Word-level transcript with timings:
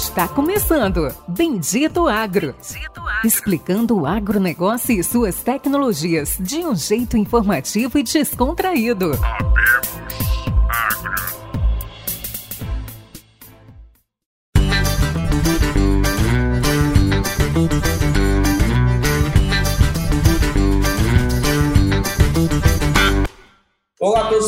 Está 0.00 0.26
começando 0.26 1.14
Bendito 1.28 2.08
Agro. 2.08 2.54
Bendito 2.54 3.00
Agro. 3.00 3.20
Explicando 3.22 4.00
o 4.00 4.06
agronegócio 4.06 4.98
e 4.98 5.04
suas 5.04 5.42
tecnologias 5.42 6.38
de 6.40 6.60
um 6.60 6.74
jeito 6.74 7.18
informativo 7.18 7.98
e 7.98 8.02
descontraído. 8.02 9.10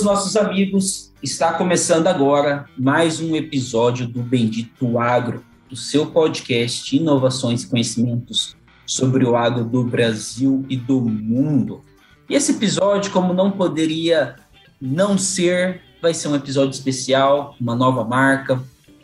Nossos 0.02 0.36
amigos. 0.36 1.12
Está 1.22 1.52
começando 1.52 2.08
agora 2.08 2.66
mais 2.76 3.20
um 3.20 3.36
episódio 3.36 4.08
do 4.08 4.20
Bendito 4.20 4.98
Agro, 4.98 5.44
do 5.70 5.76
seu 5.76 6.06
podcast 6.06 6.96
Inovações 6.96 7.62
e 7.62 7.68
Conhecimentos 7.68 8.56
sobre 8.84 9.24
o 9.24 9.36
agro 9.36 9.64
do 9.64 9.84
Brasil 9.84 10.66
e 10.68 10.76
do 10.76 11.00
mundo. 11.00 11.82
E 12.28 12.34
esse 12.34 12.52
episódio, 12.52 13.12
como 13.12 13.32
não 13.32 13.52
poderia 13.52 14.34
não 14.80 15.16
ser, 15.16 15.80
vai 16.00 16.12
ser 16.12 16.26
um 16.28 16.34
episódio 16.34 16.72
especial, 16.72 17.54
uma 17.60 17.76
nova 17.76 18.02
marca, 18.02 18.60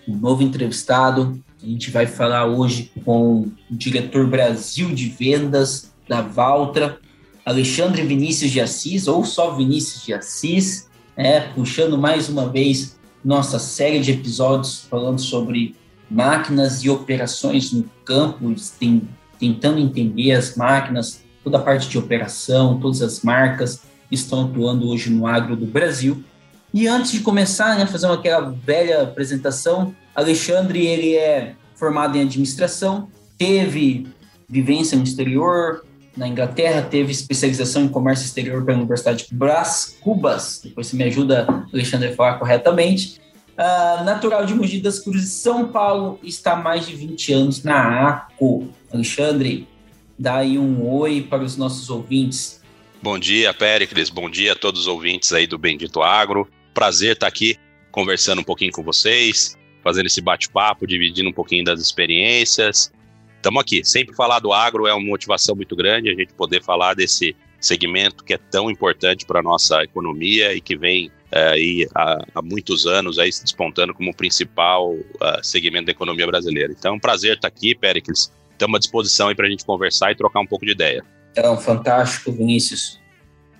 um 0.08 0.16
novo 0.16 0.42
entrevistado. 0.42 1.40
A 1.62 1.66
gente 1.66 1.92
vai 1.92 2.06
falar 2.06 2.46
hoje 2.46 2.90
com 3.04 3.42
o 3.42 3.52
diretor 3.70 4.26
Brasil 4.26 4.92
de 4.92 5.08
Vendas 5.08 5.92
da 6.08 6.22
Valtra, 6.22 6.98
Alexandre 7.46 8.02
Vinícius 8.02 8.50
de 8.50 8.60
Assis, 8.60 9.06
ou 9.06 9.24
só 9.24 9.54
Vinícius 9.54 10.04
de 10.04 10.12
Assis, 10.12 10.87
é, 11.18 11.40
puxando 11.40 11.98
mais 11.98 12.28
uma 12.28 12.48
vez 12.48 12.96
nossa 13.24 13.58
série 13.58 13.98
de 13.98 14.12
episódios 14.12 14.86
falando 14.88 15.20
sobre 15.20 15.74
máquinas 16.08 16.84
e 16.84 16.88
operações 16.88 17.72
no 17.72 17.84
campo, 18.04 18.54
tem, 18.78 19.02
tentando 19.38 19.80
entender 19.80 20.30
as 20.30 20.54
máquinas, 20.54 21.20
toda 21.42 21.58
a 21.58 21.60
parte 21.60 21.88
de 21.88 21.98
operação, 21.98 22.78
todas 22.78 23.02
as 23.02 23.22
marcas 23.22 23.82
que 24.08 24.14
estão 24.14 24.44
atuando 24.44 24.88
hoje 24.88 25.10
no 25.10 25.26
agro 25.26 25.56
do 25.56 25.66
Brasil. 25.66 26.22
E 26.72 26.86
antes 26.86 27.10
de 27.10 27.20
começar, 27.20 27.76
né, 27.76 27.84
fazer 27.84 28.06
aquela 28.06 28.50
velha 28.50 29.02
apresentação, 29.02 29.94
Alexandre 30.14 30.86
ele 30.86 31.16
é 31.16 31.56
formado 31.74 32.16
em 32.16 32.22
administração, 32.22 33.08
teve 33.36 34.06
vivência 34.48 34.96
no 34.96 35.02
exterior, 35.02 35.84
na 36.18 36.26
Inglaterra, 36.26 36.82
teve 36.82 37.12
especialização 37.12 37.84
em 37.84 37.88
comércio 37.88 38.24
exterior 38.24 38.64
pela 38.64 38.76
Universidade 38.76 39.28
de 39.28 39.34
Brás 39.34 39.96
Cubas, 40.00 40.60
depois 40.62 40.88
você 40.88 40.96
me 40.96 41.04
ajuda, 41.04 41.46
Alexandre, 41.72 42.08
a 42.08 42.14
falar 42.14 42.38
corretamente. 42.38 43.20
Uh, 43.56 44.04
natural 44.04 44.44
de 44.44 44.54
Mogi 44.54 44.80
das 44.80 44.98
Cruzes, 44.98 45.30
São 45.30 45.68
Paulo, 45.68 46.18
está 46.22 46.52
há 46.52 46.56
mais 46.56 46.86
de 46.86 46.94
20 46.94 47.32
anos 47.32 47.62
na 47.62 48.08
ACO. 48.08 48.68
Alexandre, 48.92 49.66
dá 50.18 50.38
aí 50.38 50.58
um 50.58 50.84
oi 50.88 51.22
para 51.22 51.42
os 51.42 51.56
nossos 51.56 51.88
ouvintes. 51.88 52.60
Bom 53.00 53.18
dia, 53.18 53.54
Péricles, 53.54 54.10
bom 54.10 54.28
dia 54.28 54.52
a 54.52 54.56
todos 54.56 54.82
os 54.82 54.86
ouvintes 54.88 55.32
aí 55.32 55.46
do 55.46 55.56
Bendito 55.56 56.02
Agro. 56.02 56.48
Prazer 56.74 57.12
estar 57.12 57.28
aqui 57.28 57.56
conversando 57.92 58.40
um 58.40 58.44
pouquinho 58.44 58.72
com 58.72 58.82
vocês, 58.82 59.56
fazendo 59.82 60.06
esse 60.06 60.20
bate-papo, 60.20 60.86
dividindo 60.86 61.28
um 61.28 61.32
pouquinho 61.32 61.64
das 61.64 61.80
experiências 61.80 62.92
estamos 63.48 63.60
aqui. 63.62 63.82
Sempre 63.84 64.14
falar 64.14 64.38
do 64.40 64.52
agro 64.52 64.86
é 64.86 64.92
uma 64.92 65.04
motivação 65.04 65.56
muito 65.56 65.74
grande, 65.74 66.10
a 66.10 66.14
gente 66.14 66.32
poder 66.34 66.62
falar 66.62 66.94
desse 66.94 67.34
segmento 67.60 68.22
que 68.22 68.34
é 68.34 68.38
tão 68.38 68.70
importante 68.70 69.26
para 69.26 69.40
a 69.40 69.42
nossa 69.42 69.82
economia 69.82 70.54
e 70.54 70.60
que 70.60 70.76
vem 70.76 71.10
é, 71.32 71.48
aí, 71.48 71.88
há, 71.94 72.24
há, 72.34 72.42
muitos 72.42 72.86
anos 72.86 73.18
aí, 73.18 73.32
se 73.32 73.42
despontando 73.42 73.92
como 73.92 74.10
o 74.10 74.14
principal 74.14 74.92
uh, 74.92 75.42
segmento 75.42 75.86
da 75.86 75.92
economia 75.92 76.26
brasileira. 76.26 76.72
Então 76.76 76.92
é 76.92 76.96
um 76.96 77.00
prazer 77.00 77.34
estar 77.34 77.48
aqui, 77.48 77.74
Péricles. 77.74 78.32
Estamos 78.52 78.76
à 78.76 78.78
disposição 78.78 79.34
para 79.34 79.46
a 79.46 79.50
gente 79.50 79.64
conversar 79.64 80.12
e 80.12 80.14
trocar 80.14 80.40
um 80.40 80.46
pouco 80.46 80.64
de 80.64 80.72
ideia. 80.72 81.04
Um 81.36 81.56
fantástico, 81.56 82.32
Vinícius. 82.32 82.98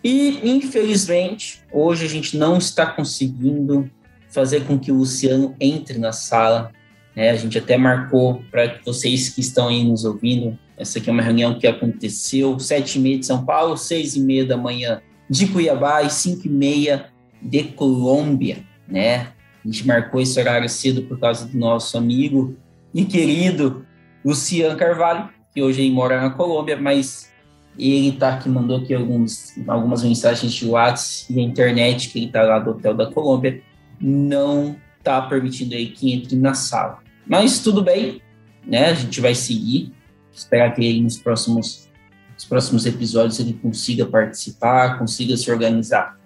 E, 0.03 0.41
infelizmente, 0.49 1.63
hoje 1.73 2.05
a 2.05 2.09
gente 2.09 2.37
não 2.37 2.59
está 2.59 2.87
conseguindo 2.87 3.91
fazer 4.31 4.65
com 4.65 4.79
que 4.79 4.91
o 4.91 4.97
Luciano 4.97 5.55
entre 5.61 5.99
na 5.99 6.13
sala 6.13 6.73
né? 7.19 7.31
A 7.31 7.35
gente 7.35 7.59
até 7.59 7.77
marcou 7.77 8.45
para 8.49 8.79
vocês 8.87 9.29
que 9.29 9.41
estão 9.41 9.67
aí 9.67 9.83
nos 9.83 10.05
ouvindo. 10.05 10.57
Essa 10.77 11.01
aqui 11.01 11.11
é 11.11 11.13
uma 11.13 11.21
reunião 11.21 11.59
que 11.59 11.67
aconteceu 11.67 12.57
sete 12.61 12.97
e 12.97 13.03
meia 13.03 13.19
de 13.19 13.27
São 13.27 13.45
Paulo, 13.45 13.77
seis 13.77 14.15
e 14.15 14.21
meia 14.21 14.47
da 14.47 14.57
manhã 14.57 15.03
de 15.29 15.49
Cuiabá 15.49 16.05
e 16.05 16.11
cinco 16.11 16.47
e 16.47 16.49
meia 16.49 17.07
de 17.43 17.65
Colômbia, 17.65 18.59
né? 18.87 19.33
A 19.65 19.67
gente 19.67 19.85
marcou 19.85 20.21
esse 20.21 20.39
horário 20.39 20.69
cedo 20.69 21.03
por 21.03 21.19
causa 21.19 21.45
do 21.45 21.59
nosso 21.59 21.99
amigo 21.99 22.57
e 22.95 23.05
querido 23.05 23.85
Luciano 24.25 24.79
Carvalho, 24.79 25.29
que 25.53 25.61
hoje 25.61 25.91
mora 25.91 26.21
na 26.21 26.31
Colômbia, 26.31 26.77
mas 26.77 27.33
ele 27.77 28.13
tá 28.13 28.35
aqui, 28.35 28.49
mandou 28.49 28.77
aqui 28.77 28.95
alguns, 28.95 29.55
algumas 29.67 30.05
mensagens 30.05 30.53
de 30.53 30.67
WhatsApp 30.69 31.33
e 31.33 31.41
a 31.41 31.43
internet 31.43 32.11
que 32.11 32.21
ele 32.21 32.29
tá 32.29 32.43
lá 32.43 32.61
do 32.61 32.71
hotel 32.71 32.95
da 32.95 33.07
Colômbia 33.11 33.61
não 34.01 34.77
tá 35.03 35.21
permitindo 35.21 35.75
aí 35.75 35.89
que 35.89 36.13
entre 36.13 36.37
na 36.37 36.55
sala. 36.55 37.08
Mas 37.29 37.61
tudo 37.61 37.83
bem, 37.83 38.23
né? 38.67 38.87
A 38.87 38.95
gente 38.95 39.21
vai 39.21 39.35
seguir. 39.35 39.93
Esperar 40.33 40.75
que 40.75 40.83
aí 40.83 41.01
nos 41.01 41.19
próximos, 41.19 41.89
nos 42.35 42.45
próximos 42.45 42.87
episódios 42.87 43.39
ele 43.41 43.53
consiga 43.53 44.07
participar, 44.07 44.99
consiga 44.99 45.37
se 45.37 45.51
organizar. 45.51 46.19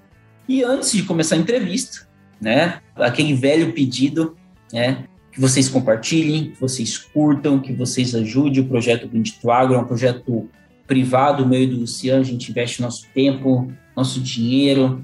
E 0.49 0.63
antes 0.63 0.93
de 0.93 1.03
começar 1.03 1.37
a 1.37 1.39
entrevista, 1.39 2.07
né? 2.41 2.81
Aquele 2.95 3.35
velho 3.35 3.73
pedido, 3.73 4.37
né? 4.73 5.07
Que 5.33 5.41
vocês 5.41 5.69
compartilhem, 5.69 6.51
que 6.51 6.61
vocês 6.61 6.99
curtam, 6.99 7.59
que 7.59 7.73
vocês 7.73 8.15
ajudem 8.15 8.63
o 8.63 8.69
projeto 8.69 9.09
Bendito 9.09 9.51
Agro, 9.51 9.75
é 9.75 9.79
um 9.79 9.87
projeto 9.87 10.49
privado, 10.87 11.47
meio 11.47 11.71
do 11.71 11.77
Luciano, 11.81 12.21
a 12.21 12.25
gente 12.25 12.51
investe 12.51 12.83
nosso 12.83 13.07
tempo, 13.15 13.73
nosso 13.97 14.21
dinheiro, 14.21 15.03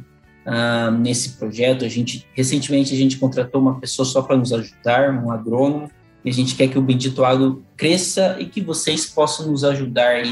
nesse 0.99 1.31
projeto. 1.31 1.85
A 1.85 1.89
gente 1.89 2.27
recentemente 2.33 2.95
a 2.95 2.97
gente 2.97 3.17
contratou 3.19 3.61
uma 3.61 3.79
pessoa 3.79 4.07
só 4.07 4.23
para 4.23 4.37
nos 4.37 4.53
ajudar, 4.53 5.11
um 5.11 5.31
agrônomo. 5.31 5.91
E 6.25 6.31
a 6.31 6.33
gente 6.33 6.57
quer 6.57 6.69
que 6.69 6.79
o 6.79 6.83
Bendito 6.83 7.25
Agro 7.25 7.65
cresça 7.77 8.37
e 8.41 8.47
que 8.47 8.61
vocês 8.61 9.07
possam 9.07 9.47
nos 9.47 9.65
ajudar 9.65 10.23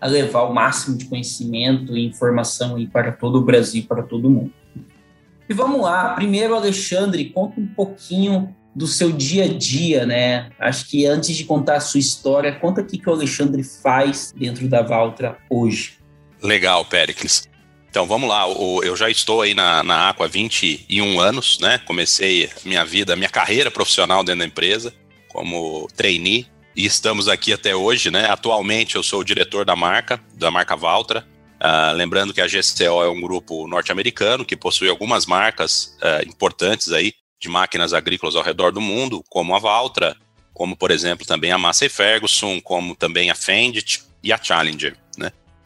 a 0.00 0.06
levar 0.06 0.42
o 0.42 0.54
máximo 0.54 0.96
de 0.96 1.06
conhecimento 1.06 1.96
e 1.96 2.06
informação 2.06 2.76
aí 2.76 2.86
para 2.86 3.12
todo 3.12 3.36
o 3.36 3.42
Brasil, 3.42 3.84
para 3.88 4.02
todo 4.02 4.30
mundo. 4.30 4.52
E 5.48 5.54
vamos 5.54 5.82
lá. 5.82 6.14
Primeiro, 6.14 6.54
Alexandre, 6.54 7.26
conta 7.26 7.60
um 7.60 7.66
pouquinho 7.66 8.54
do 8.74 8.86
seu 8.86 9.12
dia 9.12 9.44
a 9.44 9.48
dia, 9.48 10.06
né? 10.06 10.50
Acho 10.58 10.88
que 10.88 11.04
antes 11.04 11.36
de 11.36 11.44
contar 11.44 11.76
a 11.76 11.80
sua 11.80 12.00
história, 12.00 12.52
conta 12.52 12.80
o 12.80 12.84
que 12.86 13.08
o 13.08 13.12
Alexandre 13.12 13.62
faz 13.62 14.32
dentro 14.36 14.66
da 14.68 14.80
Valtra 14.80 15.36
hoje. 15.50 15.98
Legal, 16.42 16.84
Péricles. 16.84 17.48
Então 17.92 18.06
vamos 18.06 18.26
lá, 18.26 18.46
eu 18.48 18.96
já 18.96 19.10
estou 19.10 19.42
aí 19.42 19.52
na, 19.52 19.82
na 19.82 20.08
Aqua 20.08 20.24
há 20.24 20.28
21 20.28 21.20
anos, 21.20 21.58
né? 21.58 21.76
Comecei 21.84 22.48
minha 22.64 22.86
vida, 22.86 23.14
minha 23.14 23.28
carreira 23.28 23.70
profissional 23.70 24.24
dentro 24.24 24.38
da 24.38 24.46
empresa 24.46 24.94
como 25.28 25.86
trainee 25.94 26.46
e 26.74 26.86
estamos 26.86 27.28
aqui 27.28 27.52
até 27.52 27.76
hoje, 27.76 28.10
né? 28.10 28.30
Atualmente 28.30 28.96
eu 28.96 29.02
sou 29.02 29.20
o 29.20 29.24
diretor 29.24 29.66
da 29.66 29.76
marca, 29.76 30.18
da 30.32 30.50
marca 30.50 30.74
Valtra. 30.74 31.28
Uh, 31.62 31.94
lembrando 31.94 32.32
que 32.32 32.40
a 32.40 32.46
GCO 32.46 33.02
é 33.02 33.10
um 33.10 33.20
grupo 33.20 33.68
norte-americano 33.68 34.42
que 34.42 34.56
possui 34.56 34.88
algumas 34.88 35.26
marcas 35.26 35.94
uh, 35.98 36.26
importantes 36.26 36.92
aí 36.92 37.12
de 37.38 37.50
máquinas 37.50 37.92
agrícolas 37.92 38.34
ao 38.34 38.42
redor 38.42 38.72
do 38.72 38.80
mundo, 38.80 39.22
como 39.28 39.54
a 39.54 39.58
Valtra, 39.58 40.16
como 40.54 40.74
por 40.74 40.90
exemplo 40.90 41.26
também 41.26 41.52
a 41.52 41.58
Massey 41.58 41.90
Ferguson, 41.90 42.58
como 42.58 42.96
também 42.96 43.28
a 43.28 43.34
Fendt 43.34 44.02
e 44.22 44.32
a 44.32 44.42
Challenger. 44.42 44.96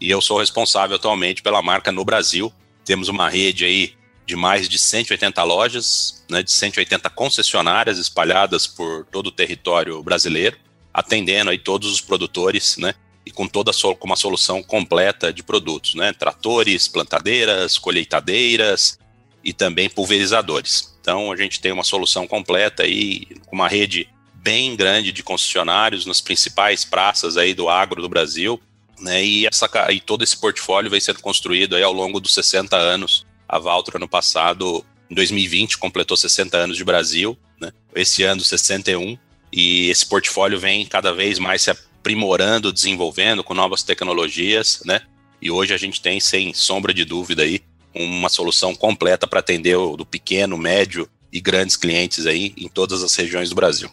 E 0.00 0.10
eu 0.10 0.20
sou 0.20 0.38
responsável 0.38 0.96
atualmente 0.96 1.42
pela 1.42 1.62
marca 1.62 1.90
no 1.90 2.04
Brasil. 2.04 2.52
Temos 2.84 3.08
uma 3.08 3.28
rede 3.28 3.64
aí 3.64 3.94
de 4.26 4.34
mais 4.34 4.68
de 4.68 4.78
180 4.78 5.42
lojas, 5.44 6.24
né, 6.28 6.42
de 6.42 6.50
180 6.50 7.08
concessionárias 7.10 7.98
espalhadas 7.98 8.66
por 8.66 9.06
todo 9.06 9.28
o 9.28 9.32
território 9.32 10.02
brasileiro, 10.02 10.56
atendendo 10.92 11.50
aí 11.50 11.58
todos 11.58 11.90
os 11.92 12.00
produtores, 12.00 12.76
né, 12.76 12.94
e 13.24 13.30
com 13.30 13.46
toda 13.46 13.70
com 13.72 14.06
uma 14.06 14.16
solução 14.16 14.62
completa 14.62 15.32
de 15.32 15.42
produtos, 15.42 15.94
né, 15.94 16.12
tratores, 16.12 16.88
plantadeiras, 16.88 17.78
colheitadeiras 17.78 18.98
e 19.44 19.52
também 19.52 19.88
pulverizadores. 19.88 20.96
Então 21.00 21.30
a 21.30 21.36
gente 21.36 21.60
tem 21.60 21.70
uma 21.70 21.84
solução 21.84 22.26
completa 22.26 22.82
aí 22.82 23.26
com 23.46 23.54
uma 23.54 23.68
rede 23.68 24.08
bem 24.34 24.74
grande 24.74 25.12
de 25.12 25.22
concessionários 25.22 26.04
nas 26.04 26.20
principais 26.20 26.84
praças 26.84 27.36
aí 27.36 27.54
do 27.54 27.68
agro 27.68 28.02
do 28.02 28.08
Brasil, 28.08 28.60
né? 29.00 29.24
E, 29.24 29.46
essa, 29.46 29.68
e 29.90 30.00
todo 30.00 30.22
esse 30.22 30.36
portfólio 30.36 30.90
vem 30.90 31.00
sendo 31.00 31.20
construído 31.20 31.76
aí 31.76 31.82
ao 31.82 31.92
longo 31.92 32.20
dos 32.20 32.34
60 32.34 32.76
anos. 32.76 33.26
A 33.48 33.58
Valtra, 33.58 33.96
ano 33.98 34.08
passado, 34.08 34.84
em 35.10 35.14
2020, 35.14 35.78
completou 35.78 36.16
60 36.16 36.56
anos 36.56 36.76
de 36.76 36.84
Brasil, 36.84 37.38
né? 37.60 37.72
esse 37.94 38.22
ano 38.24 38.42
61, 38.42 39.16
e 39.52 39.88
esse 39.88 40.04
portfólio 40.06 40.58
vem 40.58 40.84
cada 40.84 41.12
vez 41.12 41.38
mais 41.38 41.62
se 41.62 41.70
aprimorando, 41.70 42.72
desenvolvendo 42.72 43.42
com 43.42 43.54
novas 43.54 43.82
tecnologias, 43.82 44.82
né? 44.84 45.00
E 45.40 45.50
hoje 45.50 45.74
a 45.74 45.76
gente 45.76 46.00
tem, 46.00 46.18
sem 46.18 46.52
sombra 46.54 46.92
de 46.92 47.04
dúvida, 47.04 47.42
aí, 47.42 47.60
uma 47.94 48.28
solução 48.28 48.74
completa 48.74 49.26
para 49.26 49.40
atender 49.40 49.76
o 49.76 49.96
do 49.96 50.04
pequeno, 50.04 50.58
médio 50.58 51.08
e 51.32 51.40
grandes 51.40 51.76
clientes 51.76 52.26
aí 52.26 52.52
em 52.56 52.68
todas 52.68 53.02
as 53.02 53.14
regiões 53.14 53.48
do 53.48 53.54
Brasil. 53.54 53.90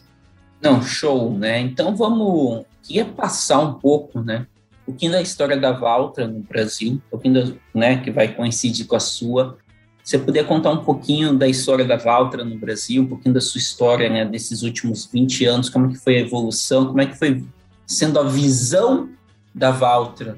Não, 0.61 0.81
show, 0.81 1.38
né? 1.38 1.59
Então 1.59 1.95
vamos. 1.95 2.65
Queria 2.83 3.05
passar 3.05 3.59
um 3.59 3.73
pouco, 3.73 4.21
né? 4.21 4.45
Um 4.83 4.91
pouquinho 4.91 5.13
da 5.13 5.21
história 5.21 5.57
da 5.57 5.71
Valtra 5.71 6.27
no 6.27 6.39
Brasil, 6.39 6.94
um 6.94 7.09
pouquinho 7.09 7.33
da, 7.33 7.53
né, 7.74 7.97
que 7.97 8.12
vai 8.12 8.33
coincidir 8.33 8.85
com 8.85 8.95
a 8.95 9.00
sua. 9.00 9.57
Você 10.03 10.19
puder 10.19 10.45
contar 10.45 10.71
um 10.71 10.83
pouquinho 10.83 11.33
da 11.33 11.47
história 11.47 11.85
da 11.85 11.95
Valtra 11.95 12.44
no 12.44 12.57
Brasil, 12.57 13.03
um 13.03 13.07
pouquinho 13.07 13.33
da 13.33 13.41
sua 13.41 13.59
história, 13.59 14.09
né, 14.09 14.25
desses 14.25 14.62
últimos 14.62 15.09
20 15.12 15.45
anos, 15.45 15.69
como 15.69 15.88
é 15.88 15.89
que 15.94 15.97
foi 15.97 16.18
a 16.18 16.19
evolução, 16.19 16.88
como 16.88 17.01
é 17.01 17.06
que 17.06 17.18
foi 17.18 17.44
sendo 17.88 18.19
a 18.19 18.24
visão 18.24 19.09
da 19.56 19.71
Valtra 19.71 20.38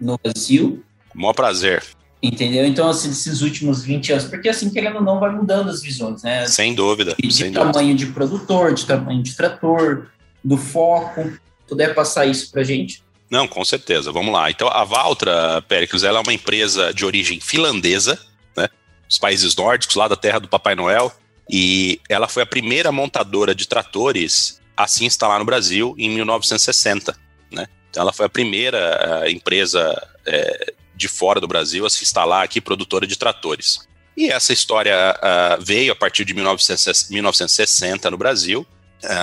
no 0.00 0.18
Brasil. 0.18 0.82
Com 1.08 1.18
o 1.18 1.22
maior 1.22 1.34
prazer. 1.34 1.82
Entendeu? 2.22 2.64
Então, 2.64 2.88
assim, 2.88 3.10
esses 3.10 3.42
últimos 3.42 3.82
20 3.82 4.12
anos, 4.12 4.24
porque 4.26 4.48
assim, 4.48 4.70
querendo 4.70 4.96
ou 4.96 5.02
não, 5.02 5.18
vai 5.18 5.34
mudando 5.34 5.70
as 5.70 5.82
visões, 5.82 6.22
né? 6.22 6.46
Sem 6.46 6.72
dúvida. 6.72 7.16
De 7.20 7.34
sem 7.34 7.52
tamanho 7.52 7.88
dúvida. 7.88 7.94
de 7.94 8.06
produtor, 8.06 8.74
de 8.74 8.86
tamanho 8.86 9.22
de 9.22 9.34
trator, 9.34 10.06
do 10.44 10.56
foco. 10.56 11.32
Puder 11.66 11.94
passar 11.94 12.26
isso 12.26 12.52
pra 12.52 12.62
gente? 12.62 13.02
Não, 13.32 13.48
com 13.48 13.64
certeza. 13.64 14.12
Vamos 14.12 14.30
lá. 14.30 14.50
Então, 14.50 14.68
a 14.68 14.84
Valtra, 14.84 15.62
Pericles, 15.62 16.02
ela 16.02 16.18
é 16.18 16.22
uma 16.22 16.34
empresa 16.34 16.92
de 16.92 17.06
origem 17.06 17.40
finlandesa, 17.40 18.20
né? 18.54 18.68
Os 19.08 19.16
países 19.16 19.56
nórdicos, 19.56 19.96
lá 19.96 20.06
da 20.06 20.16
terra 20.16 20.38
do 20.38 20.48
Papai 20.48 20.74
Noel. 20.74 21.10
E 21.50 21.98
ela 22.10 22.28
foi 22.28 22.42
a 22.42 22.46
primeira 22.46 22.92
montadora 22.92 23.54
de 23.54 23.66
tratores 23.66 24.60
a 24.76 24.86
se 24.86 25.06
instalar 25.06 25.38
no 25.38 25.46
Brasil 25.46 25.94
em 25.96 26.10
1960, 26.10 27.16
né? 27.50 27.68
Então, 27.88 28.02
ela 28.02 28.12
foi 28.12 28.26
a 28.26 28.28
primeira 28.28 29.22
uh, 29.24 29.30
empresa 29.30 29.90
uh, 30.28 30.72
de 30.94 31.08
fora 31.08 31.40
do 31.40 31.48
Brasil 31.48 31.86
a 31.86 31.90
se 31.90 32.02
instalar 32.02 32.44
aqui, 32.44 32.60
produtora 32.60 33.06
de 33.06 33.16
tratores. 33.16 33.88
E 34.14 34.30
essa 34.30 34.52
história 34.52 34.94
uh, 34.94 35.64
veio 35.64 35.90
a 35.90 35.96
partir 35.96 36.26
de 36.26 36.34
1960 36.34 38.10
no 38.10 38.18
Brasil, 38.18 38.66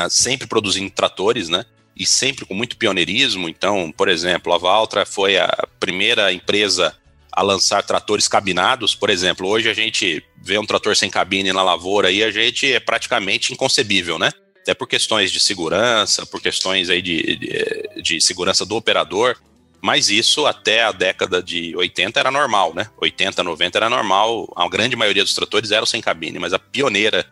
sempre 0.10 0.46
produzindo 0.46 0.90
tratores, 0.90 1.48
né? 1.48 1.64
E 2.00 2.06
sempre 2.06 2.46
com 2.46 2.54
muito 2.54 2.78
pioneirismo. 2.78 3.50
Então, 3.50 3.92
por 3.92 4.08
exemplo, 4.08 4.54
a 4.54 4.58
Valtra 4.58 5.06
foi 5.06 5.38
a 5.38 5.68
primeira 5.80 6.32
empresa 6.32 6.96
a 7.30 7.42
lançar 7.42 7.84
tratores 7.84 8.28
cabinados. 8.28 8.96
Por 8.96 9.10
exemplo, 9.10 9.48
hoje 9.48 9.70
a 9.70 9.74
gente 9.74 10.24
vê 10.42 10.58
um 10.58 10.66
trator 10.66 10.96
sem 10.96 11.10
cabine 11.10 11.52
na 11.52 11.62
lavoura 11.62 12.10
e 12.10 12.24
a 12.24 12.32
gente 12.32 12.72
é 12.72 12.80
praticamente 12.80 13.52
inconcebível, 13.52 14.18
né? 14.18 14.32
Até 14.62 14.74
por 14.74 14.88
questões 14.88 15.30
de 15.30 15.42
segurança, 15.42 16.26
por 16.26 16.42
questões 16.42 16.90
aí 16.90 17.02
de, 17.02 17.36
de, 17.36 18.02
de 18.02 18.22
segurança 18.22 18.66
do 18.66 18.78
operador. 18.78 19.36
Mas 19.82 20.10
isso 20.10 20.46
até 20.46 20.84
a 20.84 20.92
década 20.92 21.42
de 21.42 21.76
80 21.76 22.20
era 22.20 22.32
normal, 22.32 22.74
né? 22.74 22.90
80, 23.02 23.44
90 23.44 23.78
era 23.78 23.90
normal. 23.90 24.52
A 24.56 24.68
grande 24.70 24.96
maioria 24.96 25.24
dos 25.24 25.34
tratores 25.34 25.72
eram 25.72 25.86
sem 25.86 26.02
cabine, 26.02 26.40
mas 26.40 26.54
a 26.54 26.60
pioneira 26.60 27.26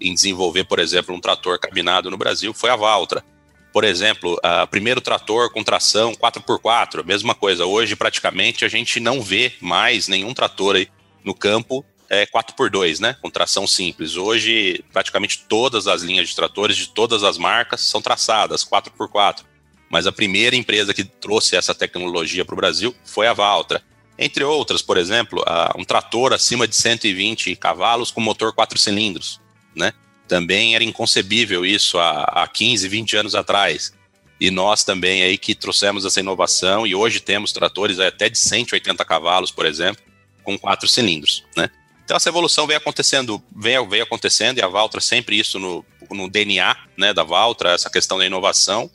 em 0.00 0.14
desenvolver, 0.14 0.64
por 0.64 0.78
exemplo, 0.78 1.14
um 1.14 1.20
trator 1.20 1.58
cabinado 1.58 2.10
no 2.10 2.16
Brasil 2.16 2.52
foi 2.52 2.70
a 2.70 2.76
Valtra. 2.76 3.24
Por 3.72 3.84
exemplo, 3.84 4.38
o 4.62 4.66
primeiro 4.66 5.00
trator 5.00 5.50
com 5.50 5.64
tração 5.64 6.12
4x4, 6.12 7.04
mesma 7.04 7.34
coisa. 7.34 7.64
Hoje, 7.64 7.96
praticamente, 7.96 8.64
a 8.64 8.68
gente 8.68 9.00
não 9.00 9.22
vê 9.22 9.54
mais 9.60 10.08
nenhum 10.08 10.34
trator 10.34 10.76
aí 10.76 10.88
no 11.24 11.34
campo 11.34 11.84
é, 12.10 12.26
4x2, 12.26 13.00
né? 13.00 13.16
Com 13.22 13.30
tração 13.30 13.66
simples. 13.66 14.16
Hoje, 14.16 14.84
praticamente 14.92 15.46
todas 15.48 15.86
as 15.86 16.02
linhas 16.02 16.28
de 16.28 16.36
tratores 16.36 16.76
de 16.76 16.88
todas 16.88 17.24
as 17.24 17.38
marcas 17.38 17.80
são 17.80 18.02
traçadas 18.02 18.62
4x4. 18.62 19.44
Mas 19.88 20.06
a 20.06 20.12
primeira 20.12 20.54
empresa 20.54 20.92
que 20.92 21.04
trouxe 21.04 21.56
essa 21.56 21.74
tecnologia 21.74 22.44
para 22.44 22.54
o 22.54 22.56
Brasil 22.56 22.94
foi 23.04 23.26
a 23.26 23.32
Valtra. 23.32 23.82
Entre 24.18 24.44
outras, 24.44 24.82
por 24.82 24.98
exemplo, 24.98 25.42
um 25.76 25.84
trator 25.84 26.34
acima 26.34 26.68
de 26.68 26.76
120 26.76 27.56
cavalos 27.56 28.10
com 28.10 28.20
motor 28.20 28.52
4 28.52 28.78
cilindros, 28.78 29.40
né? 29.74 29.94
Também 30.32 30.74
era 30.74 30.82
inconcebível 30.82 31.62
isso 31.62 31.98
há, 31.98 32.22
há 32.22 32.48
15, 32.48 32.88
20 32.88 33.16
anos 33.18 33.34
atrás. 33.34 33.92
E 34.40 34.50
nós 34.50 34.82
também 34.82 35.22
aí 35.22 35.36
que 35.36 35.54
trouxemos 35.54 36.06
essa 36.06 36.20
inovação 36.20 36.86
e 36.86 36.94
hoje 36.94 37.20
temos 37.20 37.52
tratores 37.52 37.98
até 37.98 38.30
de 38.30 38.38
180 38.38 39.04
cavalos, 39.04 39.50
por 39.50 39.66
exemplo, 39.66 40.02
com 40.42 40.58
quatro 40.58 40.88
cilindros, 40.88 41.44
né? 41.54 41.68
Então 42.02 42.16
essa 42.16 42.30
evolução 42.30 42.66
vem 42.66 42.78
acontecendo, 42.78 43.42
vem, 43.54 43.86
vem 43.86 44.00
acontecendo 44.00 44.56
e 44.56 44.62
a 44.62 44.68
Valtra 44.68 45.02
sempre 45.02 45.38
isso 45.38 45.58
no, 45.58 45.84
no 46.10 46.30
DNA, 46.30 46.78
né, 46.96 47.12
da 47.12 47.24
Valtra, 47.24 47.72
essa 47.72 47.90
questão 47.90 48.16
da 48.16 48.24
inovação. 48.24 48.90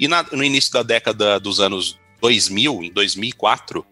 E 0.00 0.08
na, 0.08 0.24
no 0.32 0.42
início 0.42 0.72
da 0.72 0.82
década 0.82 1.38
dos 1.38 1.60
anos 1.60 1.96
2000, 2.20 2.82
em 2.82 2.92
2004, 2.92 3.86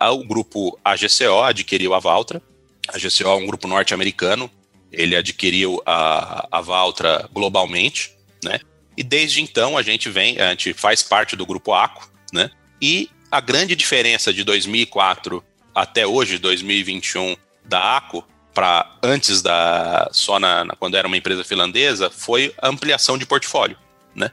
o 0.00 0.24
grupo 0.24 0.78
AGCO 0.84 1.42
adquiriu 1.42 1.92
a 1.92 1.98
Valtra. 1.98 2.40
A 2.86 2.98
GCO 2.98 3.26
é 3.26 3.34
um 3.34 3.46
grupo 3.48 3.66
norte-americano 3.66 4.48
ele 4.92 5.16
adquiriu 5.16 5.80
a, 5.86 6.48
a 6.50 6.60
Valtra 6.60 7.28
globalmente, 7.32 8.12
né? 8.42 8.60
E 8.96 9.02
desde 9.02 9.40
então 9.40 9.78
a 9.78 9.82
gente 9.82 10.08
vem, 10.10 10.40
a 10.40 10.50
gente 10.50 10.72
faz 10.74 11.02
parte 11.02 11.36
do 11.36 11.46
grupo 11.46 11.72
ACO, 11.72 12.10
né? 12.32 12.50
E 12.80 13.08
a 13.30 13.40
grande 13.40 13.76
diferença 13.76 14.32
de 14.32 14.42
2004 14.42 15.42
até 15.74 16.06
hoje, 16.06 16.38
2021, 16.38 17.36
da 17.64 17.96
ACO 17.96 18.26
para 18.52 18.98
antes 19.02 19.40
da 19.40 20.08
só 20.12 20.38
na, 20.38 20.64
na, 20.64 20.74
quando 20.74 20.96
era 20.96 21.06
uma 21.06 21.16
empresa 21.16 21.44
finlandesa, 21.44 22.10
foi 22.10 22.52
a 22.60 22.68
ampliação 22.68 23.16
de 23.16 23.24
portfólio, 23.24 23.76
né? 24.14 24.30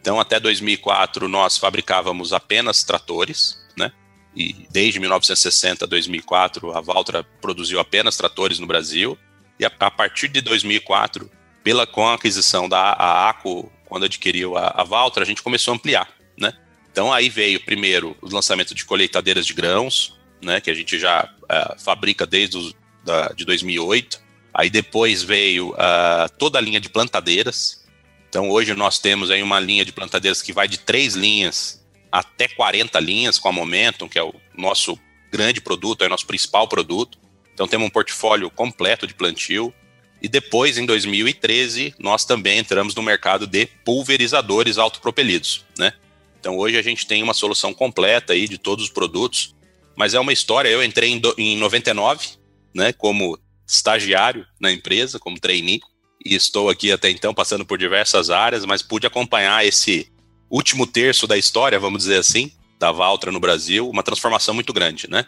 Então 0.00 0.20
até 0.20 0.38
2004 0.38 1.28
nós 1.28 1.58
fabricávamos 1.58 2.32
apenas 2.32 2.84
tratores, 2.84 3.58
né? 3.76 3.90
E 4.34 4.54
desde 4.70 5.00
1960 5.00 5.84
a 5.84 5.88
2004 5.88 6.76
a 6.76 6.80
Valtra 6.80 7.24
produziu 7.40 7.80
apenas 7.80 8.16
tratores 8.16 8.58
no 8.58 8.66
Brasil. 8.66 9.18
E 9.58 9.64
a, 9.64 9.72
a 9.80 9.90
partir 9.90 10.28
de 10.28 10.40
2004, 10.40 11.30
pela, 11.62 11.86
com 11.86 12.06
a 12.06 12.14
aquisição 12.14 12.68
da 12.68 12.92
a 12.92 13.30
ACO, 13.30 13.70
quando 13.86 14.04
adquiriu 14.04 14.56
a, 14.56 14.68
a 14.68 14.84
Valtra, 14.84 15.22
a 15.22 15.26
gente 15.26 15.42
começou 15.42 15.72
a 15.72 15.76
ampliar, 15.76 16.08
né? 16.38 16.52
Então 16.90 17.12
aí 17.12 17.28
veio 17.28 17.60
primeiro 17.60 18.16
o 18.22 18.28
lançamento 18.32 18.74
de 18.74 18.84
colheitadeiras 18.84 19.46
de 19.46 19.52
grãos, 19.52 20.16
né, 20.42 20.60
que 20.60 20.70
a 20.70 20.74
gente 20.74 20.98
já 20.98 21.28
uh, 21.42 21.78
fabrica 21.78 22.26
desde 22.26 22.56
os, 22.56 22.74
da, 23.04 23.28
de 23.28 23.44
2008. 23.44 24.20
Aí 24.54 24.70
depois 24.70 25.22
veio 25.22 25.70
uh, 25.70 26.28
toda 26.38 26.58
a 26.58 26.62
linha 26.62 26.80
de 26.80 26.88
plantadeiras. 26.88 27.84
Então 28.28 28.48
hoje 28.48 28.74
nós 28.74 28.98
temos 28.98 29.30
aí 29.30 29.42
uma 29.42 29.60
linha 29.60 29.84
de 29.84 29.92
plantadeiras 29.92 30.40
que 30.40 30.52
vai 30.52 30.66
de 30.66 30.78
três 30.78 31.14
linhas 31.14 31.84
até 32.10 32.48
40 32.48 32.98
linhas 33.00 33.38
com 33.38 33.48
a 33.48 33.52
Momentum, 33.52 34.08
que 34.08 34.18
é 34.18 34.22
o 34.22 34.34
nosso 34.56 34.98
grande 35.30 35.60
produto, 35.60 36.02
é 36.02 36.06
o 36.06 36.10
nosso 36.10 36.26
principal 36.26 36.66
produto. 36.66 37.18
Então 37.56 37.66
temos 37.66 37.86
um 37.86 37.90
portfólio 37.90 38.50
completo 38.50 39.06
de 39.06 39.14
plantio. 39.14 39.72
E 40.20 40.28
depois, 40.28 40.76
em 40.76 40.84
2013, 40.84 41.94
nós 41.98 42.26
também 42.26 42.58
entramos 42.58 42.94
no 42.94 43.02
mercado 43.02 43.46
de 43.46 43.64
pulverizadores 43.82 44.76
autopropelidos, 44.76 45.64
né? 45.78 45.94
Então 46.38 46.58
hoje 46.58 46.76
a 46.76 46.82
gente 46.82 47.06
tem 47.06 47.22
uma 47.22 47.32
solução 47.32 47.72
completa 47.72 48.34
aí 48.34 48.46
de 48.46 48.58
todos 48.58 48.84
os 48.84 48.90
produtos, 48.90 49.54
mas 49.96 50.12
é 50.12 50.20
uma 50.20 50.34
história, 50.34 50.68
eu 50.68 50.84
entrei 50.84 51.12
em, 51.12 51.18
do, 51.18 51.34
em 51.38 51.56
99, 51.56 52.28
né, 52.74 52.92
como 52.92 53.38
estagiário 53.66 54.46
na 54.60 54.70
empresa, 54.70 55.18
como 55.18 55.40
trainee, 55.40 55.80
e 56.24 56.34
estou 56.34 56.68
aqui 56.68 56.92
até 56.92 57.08
então 57.08 57.32
passando 57.32 57.64
por 57.64 57.78
diversas 57.78 58.28
áreas, 58.28 58.66
mas 58.66 58.82
pude 58.82 59.06
acompanhar 59.06 59.66
esse 59.66 60.12
último 60.50 60.86
terço 60.86 61.26
da 61.26 61.38
história, 61.38 61.80
vamos 61.80 62.02
dizer 62.02 62.18
assim, 62.18 62.52
da 62.78 62.92
Valtra 62.92 63.32
no 63.32 63.40
Brasil, 63.40 63.88
uma 63.88 64.02
transformação 64.02 64.54
muito 64.54 64.74
grande, 64.74 65.08
né? 65.08 65.24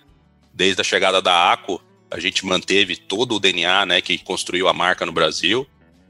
Desde 0.53 0.81
a 0.83 0.85
chegada 0.85 1.23
da 1.23 1.53
ACO, 1.53 1.81
a 2.11 2.19
gente 2.19 2.45
manteve 2.45 2.97
todo 2.97 3.35
o 3.35 3.41
DNA, 3.41 3.87
né, 3.87 4.01
que 4.01 4.19
construiu 4.19 4.69
a 4.69 4.73
marca 4.73 5.05
no 5.05 5.13
Brasil, 5.13 5.67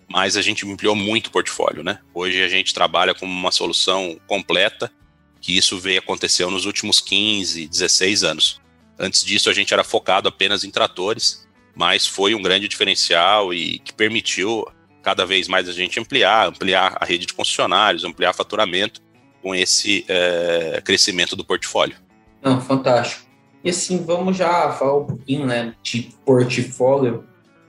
mas 0.09 0.37
a 0.37 0.43
gente 0.43 0.67
ampliou 0.67 0.97
muito 0.97 1.27
o 1.27 1.31
portfólio, 1.31 1.83
né? 1.83 1.99
Hoje 2.15 2.43
a 2.43 2.49
gente 2.49 2.73
trabalha 2.73 3.15
com 3.15 3.27
uma 3.27 3.51
solução 3.51 4.19
completa, 4.27 4.91
que 5.41 5.57
isso 5.57 5.79
veio 5.79 5.99
aconteceu 5.99 6.51
nos 6.51 6.65
últimos 6.65 7.01
15, 7.01 7.69
16 7.69 8.25
anos. 8.25 8.61
Antes 8.99 9.23
disso 9.25 9.51
a 9.51 9.53
gente 9.53 9.73
era 9.75 9.85
focado 9.85 10.29
apenas 10.29 10.65
em 10.65 10.71
tratores, 10.71 11.47
mas 11.77 12.07
foi 12.07 12.35
um 12.35 12.43
grande 12.43 12.67
diferencial 12.67 13.53
e 13.53 13.79
que 13.81 13.93
permitiu 13.93 14.67
cada 15.03 15.27
vez 15.27 15.47
mais 15.47 15.69
a 15.69 15.73
gente 15.73 16.01
ampliar, 16.01 16.49
ampliar 16.49 16.97
a 17.01 17.05
rede 17.05 17.27
de 17.27 17.35
concessionários, 17.35 18.05
ampliar 18.05 18.33
faturamento 18.33 19.01
com 19.43 19.55
esse 19.55 20.05
é, 20.09 20.83
crescimento 20.85 21.37
do 21.37 21.45
portfólio. 21.45 21.97
Não, 22.43 22.61
fantástico. 22.61 23.28
E 23.63 23.71
assim, 23.71 24.05
vamos 24.05 24.37
já 24.37 24.71
falar 24.73 24.99
um 24.99 25.05
pouquinho 25.05 25.47
né, 25.47 25.75
de 25.83 26.11
portfólio. 26.25 27.25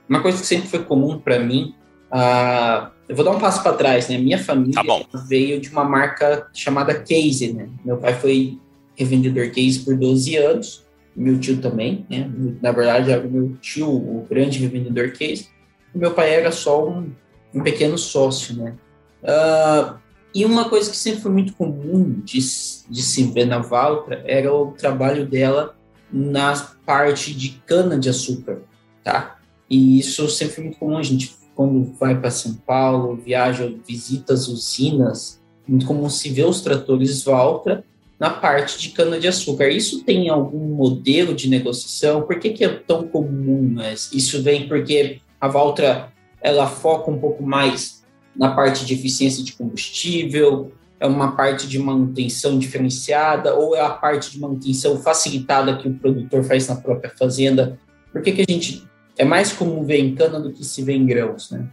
Uma 0.08 0.22
coisa 0.22 0.40
que 0.40 0.46
sempre 0.46 0.68
foi 0.68 0.84
comum 0.84 1.18
para 1.18 1.38
mim, 1.38 1.74
uh, 2.12 2.90
eu 3.08 3.16
vou 3.16 3.24
dar 3.24 3.32
um 3.32 3.40
passo 3.40 3.62
para 3.62 3.76
trás, 3.76 4.08
né? 4.08 4.18
Minha 4.18 4.38
família 4.38 4.74
tá 4.74 5.18
veio 5.28 5.60
de 5.60 5.68
uma 5.70 5.84
marca 5.84 6.48
chamada 6.52 6.94
Case, 6.94 7.52
né? 7.52 7.68
Meu 7.84 7.96
pai 7.96 8.14
foi 8.14 8.58
revendedor 8.94 9.50
Case 9.50 9.80
por 9.80 9.96
12 9.96 10.36
anos, 10.36 10.86
meu 11.16 11.38
tio 11.40 11.60
também, 11.60 12.06
né? 12.08 12.30
Na 12.62 12.70
verdade, 12.70 13.10
era 13.10 13.22
meu 13.22 13.56
tio, 13.60 13.88
o 13.88 14.26
grande 14.30 14.60
revendedor 14.60 15.10
Case. 15.12 15.48
E 15.92 15.98
meu 15.98 16.12
pai 16.12 16.32
era 16.34 16.52
só 16.52 16.88
um, 16.88 17.10
um 17.52 17.62
pequeno 17.62 17.98
sócio, 17.98 18.56
né? 18.56 18.74
Uh, 19.22 19.98
e 20.32 20.44
uma 20.44 20.68
coisa 20.68 20.88
que 20.88 20.96
sempre 20.96 21.20
foi 21.20 21.32
muito 21.32 21.52
comum 21.54 22.20
de, 22.24 22.38
de 22.38 23.02
se 23.02 23.24
ver 23.24 23.44
na 23.44 23.58
Valtra 23.58 24.22
era 24.24 24.54
o 24.54 24.72
trabalho 24.72 25.26
dela 25.26 25.76
na 26.12 26.54
parte 26.84 27.34
de 27.34 27.60
cana 27.66 27.98
de 27.98 28.08
açúcar, 28.08 28.62
tá? 29.02 29.38
E 29.68 29.98
isso 29.98 30.28
sempre 30.28 30.54
foi 30.54 30.64
muito 30.64 30.78
comum, 30.78 30.98
a 30.98 31.02
gente 31.02 31.38
quando 31.54 31.92
vai 31.98 32.18
para 32.18 32.30
São 32.30 32.54
Paulo, 32.54 33.16
viaja, 33.16 33.70
visita 33.86 34.32
as 34.32 34.48
usinas, 34.48 35.40
muito 35.68 35.84
comum 35.84 36.08
se 36.08 36.30
vê 36.30 36.42
os 36.42 36.62
tratores 36.62 37.22
Valtra 37.22 37.84
na 38.18 38.30
parte 38.30 38.78
de 38.78 38.90
cana-de-açúcar. 38.90 39.68
Isso 39.68 40.02
tem 40.02 40.30
algum 40.30 40.74
modelo 40.74 41.34
de 41.34 41.50
negociação? 41.50 42.22
Por 42.22 42.38
que, 42.38 42.50
que 42.50 42.64
é 42.64 42.68
tão 42.68 43.06
comum? 43.06 43.72
Mas 43.74 44.10
isso 44.12 44.42
vem 44.42 44.68
porque 44.68 45.20
a 45.40 45.48
Valtra 45.48 46.10
ela 46.40 46.66
foca 46.66 47.10
um 47.10 47.18
pouco 47.18 47.42
mais 47.42 48.02
na 48.34 48.54
parte 48.54 48.86
de 48.86 48.94
eficiência 48.94 49.44
de 49.44 49.52
combustível, 49.52 50.72
é 51.00 51.06
uma 51.06 51.32
parte 51.32 51.66
de 51.66 51.78
manutenção 51.78 52.58
diferenciada 52.58 53.54
ou 53.54 53.74
é 53.74 53.80
a 53.80 53.88
parte 53.88 54.30
de 54.30 54.38
manutenção 54.38 55.00
facilitada 55.02 55.78
que 55.78 55.88
o 55.88 55.94
produtor 55.94 56.44
faz 56.44 56.68
na 56.68 56.76
própria 56.76 57.10
fazenda? 57.18 57.80
Por 58.12 58.22
que, 58.22 58.32
que 58.32 58.42
a 58.42 58.52
gente 58.52 58.84
é 59.16 59.24
mais 59.24 59.50
comum 59.50 59.82
ver 59.84 59.98
em 59.98 60.14
cana 60.14 60.38
do 60.38 60.52
que 60.52 60.62
se 60.62 60.82
vê 60.82 60.92
em 60.92 61.06
grãos, 61.06 61.50
né? 61.50 61.66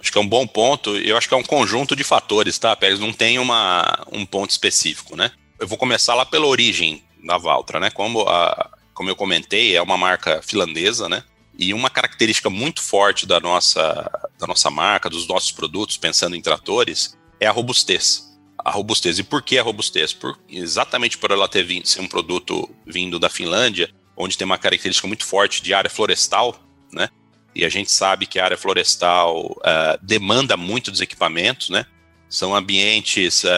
Acho 0.00 0.10
que 0.10 0.18
é 0.18 0.20
um 0.20 0.26
bom 0.26 0.44
ponto. 0.48 0.96
Eu 0.96 1.16
acho 1.16 1.28
que 1.28 1.34
é 1.34 1.36
um 1.36 1.44
conjunto 1.44 1.94
de 1.94 2.02
fatores, 2.02 2.58
tá, 2.58 2.74
Pérez? 2.74 2.98
Não 2.98 3.12
tem 3.12 3.38
uma, 3.38 4.04
um 4.10 4.26
ponto 4.26 4.50
específico, 4.50 5.14
né? 5.14 5.30
Eu 5.60 5.68
vou 5.68 5.78
começar 5.78 6.16
lá 6.16 6.26
pela 6.26 6.46
origem 6.46 7.04
da 7.24 7.38
Valtra, 7.38 7.78
né? 7.78 7.88
Como, 7.88 8.22
a, 8.22 8.68
como 8.94 9.08
eu 9.08 9.14
comentei, 9.14 9.76
é 9.76 9.82
uma 9.82 9.96
marca 9.96 10.42
finlandesa, 10.42 11.08
né? 11.08 11.22
E 11.56 11.72
uma 11.72 11.88
característica 11.88 12.50
muito 12.50 12.82
forte 12.82 13.26
da 13.26 13.38
nossa, 13.38 14.10
da 14.40 14.46
nossa 14.48 14.70
marca, 14.70 15.08
dos 15.08 15.28
nossos 15.28 15.52
produtos, 15.52 15.96
pensando 15.96 16.34
em 16.34 16.42
tratores, 16.42 17.16
é 17.38 17.46
a 17.46 17.52
robustez 17.52 18.31
a 18.64 18.70
robustez. 18.70 19.18
E 19.18 19.22
por 19.22 19.42
que 19.42 19.58
a 19.58 19.62
robustez? 19.62 20.12
Por, 20.12 20.38
exatamente 20.48 21.18
por 21.18 21.30
ela 21.30 21.48
ter 21.48 21.64
vindo, 21.64 21.86
ser 21.86 22.00
um 22.00 22.08
produto 22.08 22.68
vindo 22.86 23.18
da 23.18 23.28
Finlândia, 23.28 23.90
onde 24.16 24.36
tem 24.36 24.44
uma 24.44 24.58
característica 24.58 25.08
muito 25.08 25.24
forte 25.24 25.62
de 25.62 25.74
área 25.74 25.90
florestal, 25.90 26.58
né? 26.92 27.08
E 27.54 27.64
a 27.64 27.68
gente 27.68 27.90
sabe 27.90 28.26
que 28.26 28.38
a 28.38 28.44
área 28.44 28.56
florestal 28.56 29.46
uh, 29.58 29.98
demanda 30.02 30.56
muito 30.56 30.90
dos 30.90 31.00
equipamentos, 31.00 31.70
né? 31.70 31.84
São 32.28 32.54
ambientes 32.54 33.44
uh, 33.44 33.48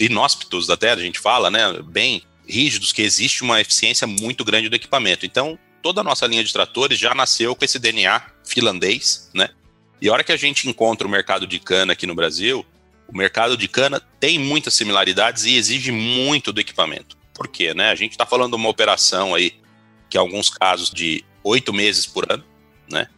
inóspitos 0.00 0.70
até, 0.70 0.92
a 0.92 0.96
gente 0.96 1.18
fala, 1.18 1.50
né? 1.50 1.60
Bem 1.82 2.22
rígidos, 2.46 2.92
que 2.92 3.02
existe 3.02 3.42
uma 3.42 3.60
eficiência 3.60 4.06
muito 4.06 4.44
grande 4.44 4.68
do 4.68 4.76
equipamento. 4.76 5.26
Então, 5.26 5.58
toda 5.82 6.00
a 6.00 6.04
nossa 6.04 6.26
linha 6.26 6.44
de 6.44 6.52
tratores 6.52 6.98
já 6.98 7.14
nasceu 7.14 7.54
com 7.54 7.64
esse 7.64 7.78
DNA 7.78 8.22
finlandês, 8.44 9.30
né? 9.34 9.50
E 10.00 10.08
a 10.08 10.12
hora 10.12 10.24
que 10.24 10.32
a 10.32 10.36
gente 10.36 10.68
encontra 10.68 11.06
o 11.06 11.10
mercado 11.10 11.46
de 11.46 11.58
cana 11.58 11.92
aqui 11.92 12.06
no 12.06 12.14
Brasil, 12.14 12.64
o 13.08 13.16
mercado 13.16 13.56
de 13.56 13.68
cana 13.68 14.00
tem 14.18 14.38
muitas 14.38 14.74
similaridades 14.74 15.44
e 15.44 15.56
exige 15.56 15.92
muito 15.92 16.52
do 16.52 16.60
equipamento. 16.60 17.16
Por 17.32 17.48
quê? 17.48 17.74
Né? 17.74 17.90
A 17.90 17.94
gente 17.94 18.12
está 18.12 18.24
falando 18.24 18.50
de 18.50 18.56
uma 18.56 18.68
operação 18.68 19.34
aí, 19.34 19.54
que 20.08 20.16
em 20.16 20.20
alguns 20.20 20.48
casos 20.48 20.90
de 20.90 21.24
oito 21.42 21.72
meses 21.72 22.06
por 22.06 22.30
ano, 22.30 22.44
né? 22.88 23.08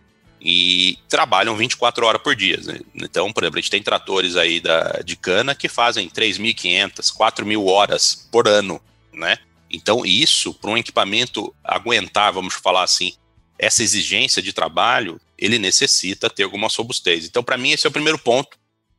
E 0.40 0.98
trabalham 1.08 1.56
24 1.56 2.06
horas 2.06 2.22
por 2.22 2.34
dia. 2.34 2.58
Né? 2.62 2.80
Então, 2.94 3.32
por 3.32 3.42
exemplo, 3.42 3.58
a 3.58 3.60
gente 3.60 3.70
tem 3.70 3.82
tratores 3.82 4.36
aí 4.36 4.60
da, 4.60 5.00
de 5.04 5.16
cana 5.16 5.54
que 5.54 5.68
fazem 5.68 6.08
3.500, 6.08 7.12
4.000 7.12 7.66
horas 7.66 8.28
por 8.30 8.46
ano, 8.46 8.80
né? 9.12 9.38
Então, 9.70 10.06
isso, 10.06 10.54
para 10.54 10.70
um 10.70 10.76
equipamento 10.76 11.54
aguentar, 11.64 12.32
vamos 12.32 12.54
falar 12.54 12.84
assim, 12.84 13.14
essa 13.58 13.82
exigência 13.82 14.40
de 14.40 14.52
trabalho, 14.52 15.20
ele 15.36 15.58
necessita 15.58 16.30
ter 16.30 16.44
alguma 16.44 16.68
robustez. 16.68 17.24
Então, 17.24 17.42
para 17.42 17.58
mim, 17.58 17.70
esse 17.70 17.86
é 17.86 17.90
o 17.90 17.92
primeiro 17.92 18.18
ponto 18.18 18.56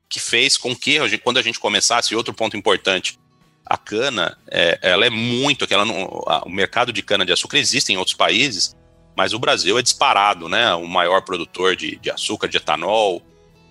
que 0.09 0.19
fez 0.19 0.57
com 0.57 0.75
que, 0.75 0.99
quando 1.19 1.37
a 1.37 1.41
gente 1.41 1.59
começasse, 1.59 2.15
outro 2.15 2.33
ponto 2.33 2.55
importante, 2.55 3.19
a 3.65 3.77
cana, 3.77 4.37
é, 4.49 4.79
ela 4.81 5.05
é 5.05 5.09
muito, 5.09 5.65
aquela, 5.65 5.83
o 5.83 6.49
mercado 6.49 6.93
de 6.93 7.03
cana 7.03 7.25
de 7.25 7.33
açúcar 7.33 7.57
existe 7.57 7.91
em 7.91 7.97
outros 7.97 8.15
países, 8.15 8.75
mas 9.15 9.33
o 9.33 9.39
Brasil 9.39 9.77
é 9.77 9.81
disparado, 9.81 10.47
né, 10.47 10.73
o 10.75 10.87
maior 10.87 11.21
produtor 11.21 11.75
de, 11.75 11.97
de 11.97 12.09
açúcar, 12.09 12.47
de 12.47 12.57
etanol, 12.57 13.21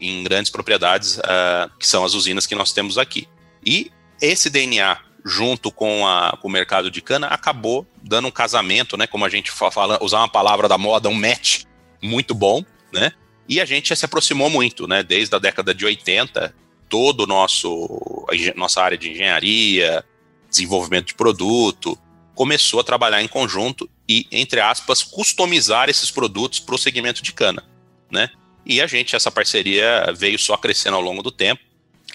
em 0.01 0.23
grandes 0.23 0.51
propriedades, 0.51 1.17
uh, 1.19 1.71
que 1.79 1.87
são 1.87 2.05
as 2.05 2.13
usinas 2.13 2.47
que 2.47 2.55
nós 2.55 2.73
temos 2.73 2.99
aqui. 2.99 3.27
E 3.65 3.91
esse 4.21 4.51
DNA, 4.51 4.99
junto 5.25 5.71
com, 5.71 6.07
a, 6.07 6.37
com 6.43 6.49
o 6.49 6.51
mercado 6.51 6.91
de 6.91 7.01
cana, 7.01 7.29
acabou 7.29 7.87
dando 8.03 8.29
um 8.29 8.31
casamento, 8.31 8.97
né, 8.97 9.07
como 9.07 9.25
a 9.25 9.29
gente 9.29 9.51
fala, 9.51 10.03
usar 10.03 10.19
uma 10.19 10.29
palavra 10.29 10.69
da 10.69 10.77
moda, 10.77 11.09
um 11.09 11.15
match 11.15 11.63
muito 12.03 12.35
bom, 12.35 12.63
né, 12.93 13.13
e 13.49 13.61
a 13.61 13.65
gente 13.65 13.95
se 13.95 14.05
aproximou 14.05 14.51
muito, 14.51 14.87
né? 14.87 15.03
Desde 15.03 15.35
a 15.35 15.39
década 15.39 15.75
de 15.75 15.85
80, 15.85 16.55
todo 16.89 17.21
o 17.23 17.27
nosso 17.27 18.27
nossa 18.57 18.83
área 18.83 18.99
de 18.99 19.11
engenharia, 19.11 20.05
desenvolvimento 20.51 21.09
de 21.09 21.15
produto, 21.15 21.99
começou 22.35 22.81
a 22.81 22.85
trabalhar 22.85 23.23
em 23.23 23.29
conjunto 23.29 23.89
e, 24.09 24.27
entre 24.31 24.61
aspas, 24.61 25.03
customizar 25.03 25.89
esses 25.89 26.11
produtos 26.11 26.61
para 26.61 26.75
o 26.75 26.79
segmento 26.79 27.23
de 27.23 27.33
cana, 27.33 27.65
né? 28.11 28.31
E 28.65 28.81
a 28.81 28.87
gente, 28.87 29.15
essa 29.15 29.31
parceria 29.31 30.13
veio 30.17 30.39
só 30.39 30.57
crescendo 30.57 30.97
ao 30.97 31.03
longo 31.03 31.23
do 31.23 31.31
tempo. 31.31 31.63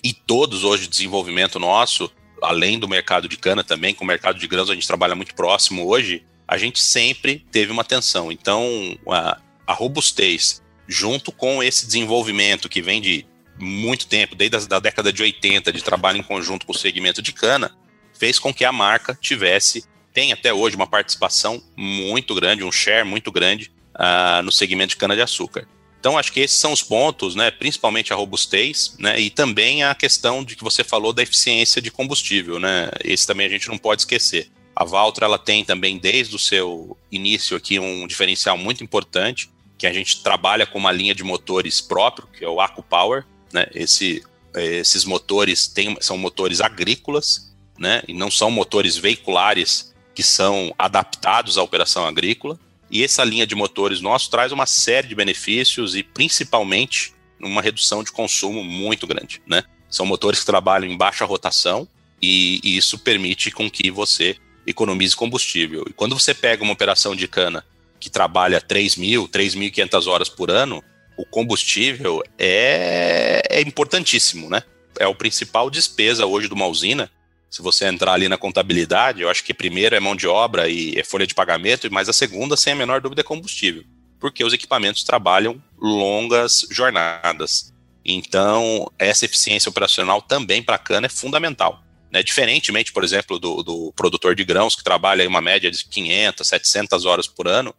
E 0.03 0.13
todos 0.13 0.65
hoje, 0.65 0.87
desenvolvimento 0.87 1.59
nosso, 1.59 2.11
além 2.41 2.77
do 2.77 2.89
mercado 2.89 3.29
de 3.29 3.37
cana 3.37 3.63
também, 3.63 3.93
com 3.93 4.03
o 4.03 4.07
mercado 4.07 4.37
de 4.37 4.47
grãos 4.47 4.69
a 4.69 4.73
gente 4.73 4.87
trabalha 4.87 5.15
muito 5.15 5.33
próximo 5.33 5.87
hoje, 5.87 6.25
a 6.47 6.57
gente 6.57 6.81
sempre 6.81 7.45
teve 7.51 7.71
uma 7.71 7.83
atenção. 7.83 8.31
Então, 8.31 8.97
a, 9.07 9.39
a 9.65 9.73
robustez 9.73 10.61
junto 10.91 11.31
com 11.31 11.63
esse 11.63 11.85
desenvolvimento 11.85 12.67
que 12.67 12.81
vem 12.81 13.01
de 13.01 13.25
muito 13.57 14.07
tempo, 14.07 14.35
desde 14.35 14.57
a 14.57 14.59
da 14.59 14.79
década 14.79 15.13
de 15.13 15.21
80, 15.21 15.71
de 15.71 15.83
trabalho 15.83 16.17
em 16.17 16.23
conjunto 16.23 16.65
com 16.65 16.73
o 16.73 16.77
segmento 16.77 17.21
de 17.21 17.31
cana, 17.31 17.71
fez 18.17 18.37
com 18.37 18.53
que 18.53 18.65
a 18.65 18.71
marca 18.71 19.17
tivesse, 19.19 19.85
tem 20.13 20.33
até 20.33 20.53
hoje 20.53 20.75
uma 20.75 20.87
participação 20.87 21.63
muito 21.77 22.35
grande, 22.35 22.63
um 22.63 22.71
share 22.71 23.07
muito 23.07 23.31
grande 23.31 23.71
uh, 23.95 24.41
no 24.43 24.51
segmento 24.51 24.89
de 24.89 24.97
cana-de-açúcar. 24.97 25.65
Então, 25.99 26.17
acho 26.17 26.33
que 26.33 26.39
esses 26.39 26.57
são 26.57 26.73
os 26.73 26.81
pontos, 26.81 27.35
né, 27.35 27.51
principalmente 27.51 28.11
a 28.11 28.15
robustez, 28.15 28.95
né, 28.99 29.19
e 29.19 29.29
também 29.29 29.83
a 29.83 29.93
questão 29.93 30.43
de 30.43 30.55
que 30.55 30.63
você 30.63 30.83
falou 30.83 31.13
da 31.13 31.21
eficiência 31.21 31.81
de 31.81 31.91
combustível, 31.91 32.59
né, 32.59 32.89
esse 33.03 33.25
também 33.25 33.45
a 33.45 33.49
gente 33.49 33.69
não 33.69 33.77
pode 33.77 34.01
esquecer. 34.01 34.49
A 34.75 34.83
Valtra, 34.83 35.25
ela 35.25 35.37
tem 35.37 35.63
também, 35.63 35.99
desde 35.99 36.35
o 36.35 36.39
seu 36.39 36.97
início 37.11 37.55
aqui, 37.55 37.77
um 37.77 38.07
diferencial 38.07 38.57
muito 38.57 38.83
importante, 38.83 39.49
que 39.81 39.87
a 39.87 39.91
gente 39.91 40.21
trabalha 40.21 40.67
com 40.67 40.77
uma 40.77 40.91
linha 40.91 41.15
de 41.15 41.23
motores 41.23 41.81
próprio, 41.81 42.27
que 42.27 42.45
é 42.45 42.47
o 42.47 42.61
Acu 42.61 42.83
Power. 42.83 43.25
Né? 43.51 43.65
Esse, 43.73 44.23
esses 44.53 45.03
motores 45.05 45.73
são 46.01 46.19
motores 46.19 46.61
agrícolas, 46.61 47.51
né? 47.79 48.03
e 48.07 48.13
não 48.13 48.29
são 48.29 48.51
motores 48.51 48.95
veiculares 48.95 49.91
que 50.13 50.21
são 50.21 50.71
adaptados 50.77 51.57
à 51.57 51.63
operação 51.63 52.05
agrícola. 52.05 52.59
E 52.91 53.03
essa 53.03 53.23
linha 53.23 53.47
de 53.47 53.55
motores 53.55 54.01
nosso 54.01 54.29
traz 54.29 54.51
uma 54.51 54.67
série 54.67 55.07
de 55.07 55.15
benefícios 55.15 55.95
e 55.95 56.03
principalmente 56.03 57.15
uma 57.39 57.59
redução 57.59 58.03
de 58.03 58.11
consumo 58.11 58.63
muito 58.63 59.07
grande. 59.07 59.41
Né? 59.47 59.63
São 59.89 60.05
motores 60.05 60.41
que 60.41 60.45
trabalham 60.45 60.91
em 60.91 60.95
baixa 60.95 61.25
rotação 61.25 61.87
e, 62.21 62.61
e 62.63 62.77
isso 62.77 62.99
permite 62.99 63.49
com 63.49 63.67
que 63.67 63.89
você 63.89 64.37
economize 64.67 65.15
combustível. 65.15 65.85
E 65.89 65.93
quando 65.93 66.13
você 66.13 66.35
pega 66.35 66.61
uma 66.61 66.73
operação 66.73 67.15
de 67.15 67.27
cana 67.27 67.65
que 68.01 68.09
trabalha 68.09 68.59
3 68.59 68.95
mil, 68.95 69.29
3.500 69.29 70.07
horas 70.07 70.27
por 70.27 70.49
ano, 70.49 70.83
o 71.15 71.23
combustível 71.23 72.23
é, 72.37 73.43
é 73.47 73.61
importantíssimo, 73.61 74.49
né? 74.49 74.63
É 74.99 75.05
o 75.05 75.13
principal 75.13 75.69
despesa 75.69 76.25
hoje 76.25 76.47
de 76.47 76.53
uma 76.53 76.65
usina. 76.65 77.09
Se 77.49 77.61
você 77.61 77.85
entrar 77.85 78.13
ali 78.13 78.27
na 78.27 78.37
contabilidade, 78.37 79.21
eu 79.21 79.29
acho 79.29 79.43
que 79.43 79.53
primeiro 79.53 79.95
é 79.95 79.99
mão 79.99 80.15
de 80.15 80.27
obra 80.27 80.67
e 80.67 80.97
é 80.97 81.03
folha 81.03 81.27
de 81.27 81.35
pagamento, 81.35 81.87
mas 81.91 82.09
a 82.09 82.13
segunda, 82.13 82.57
sem 82.57 82.73
a 82.73 82.75
menor 82.75 83.01
dúvida, 83.01 83.21
é 83.21 83.23
combustível. 83.23 83.83
Porque 84.19 84.43
os 84.43 84.53
equipamentos 84.53 85.03
trabalham 85.03 85.61
longas 85.79 86.65
jornadas. 86.71 87.71
Então, 88.03 88.91
essa 88.97 89.25
eficiência 89.25 89.69
operacional 89.69 90.21
também 90.21 90.63
para 90.63 90.75
a 90.75 90.79
cana 90.79 91.05
é 91.05 91.09
fundamental. 91.09 91.83
Né? 92.11 92.23
Diferentemente, 92.23 92.91
por 92.91 93.03
exemplo, 93.03 93.37
do, 93.37 93.61
do 93.61 93.93
produtor 93.95 94.35
de 94.35 94.43
grãos, 94.43 94.75
que 94.75 94.83
trabalha 94.83 95.23
em 95.23 95.27
uma 95.27 95.41
média 95.41 95.69
de 95.69 95.85
500, 95.85 96.47
700 96.47 97.05
horas 97.05 97.27
por 97.27 97.47
ano, 97.47 97.73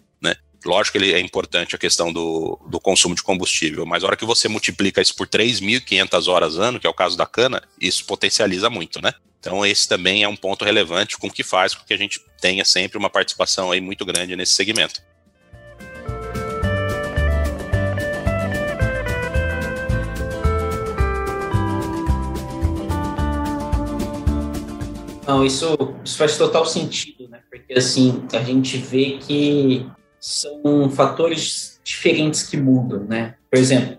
Lógico 0.65 0.97
que 0.97 1.05
ele 1.05 1.13
é 1.13 1.21
importante 1.21 1.75
a 1.75 1.79
questão 1.79 2.13
do, 2.13 2.59
do 2.69 2.79
consumo 2.79 3.15
de 3.15 3.23
combustível, 3.23 3.85
mas 3.85 4.05
a 4.05 4.07
hora 4.07 4.17
que 4.17 4.25
você 4.25 4.49
multiplica 4.49 5.01
isso 5.01 5.15
por 5.17 5.27
3.500 5.27 6.29
horas 6.29 6.57
ano, 6.57 6.79
que 6.79 6.87
é 6.87 6.91
o 6.91 6.95
caso 6.95 7.17
da 7.17 7.27
cana, 7.27 7.63
isso 7.81 8.05
potencializa 8.05 8.71
muito, 8.71 9.03
né? 9.03 9.13
Então 9.41 9.67
esse 9.67 9.89
também 9.89 10.23
é 10.23 10.29
um 10.29 10.37
ponto 10.37 10.65
relevante 10.65 11.19
com 11.19 11.29
que 11.29 11.43
faz 11.43 11.75
com 11.75 11.85
que 11.85 11.93
a 11.93 11.97
gente 11.97 12.21
tenha 12.41 12.65
sempre 12.65 12.97
uma 12.97 13.11
participação 13.11 13.73
aí 13.73 13.81
muito 13.81 14.05
grande 14.05 14.37
nesse 14.37 14.53
segmento. 14.53 15.03
Não, 25.27 25.45
isso, 25.45 25.77
isso 26.05 26.17
faz 26.17 26.37
total 26.37 26.67
sentido, 26.67 27.29
né? 27.29 27.41
Porque 27.51 27.73
assim, 27.75 28.25
a 28.33 28.43
gente 28.43 28.77
vê 28.77 29.19
que 29.19 29.87
são 30.23 30.89
fatores 30.89 31.81
diferentes 31.85 32.45
que 32.45 32.57
mudam, 32.57 33.05
né? 33.05 33.35
Por 33.51 33.59
exemplo, 33.59 33.99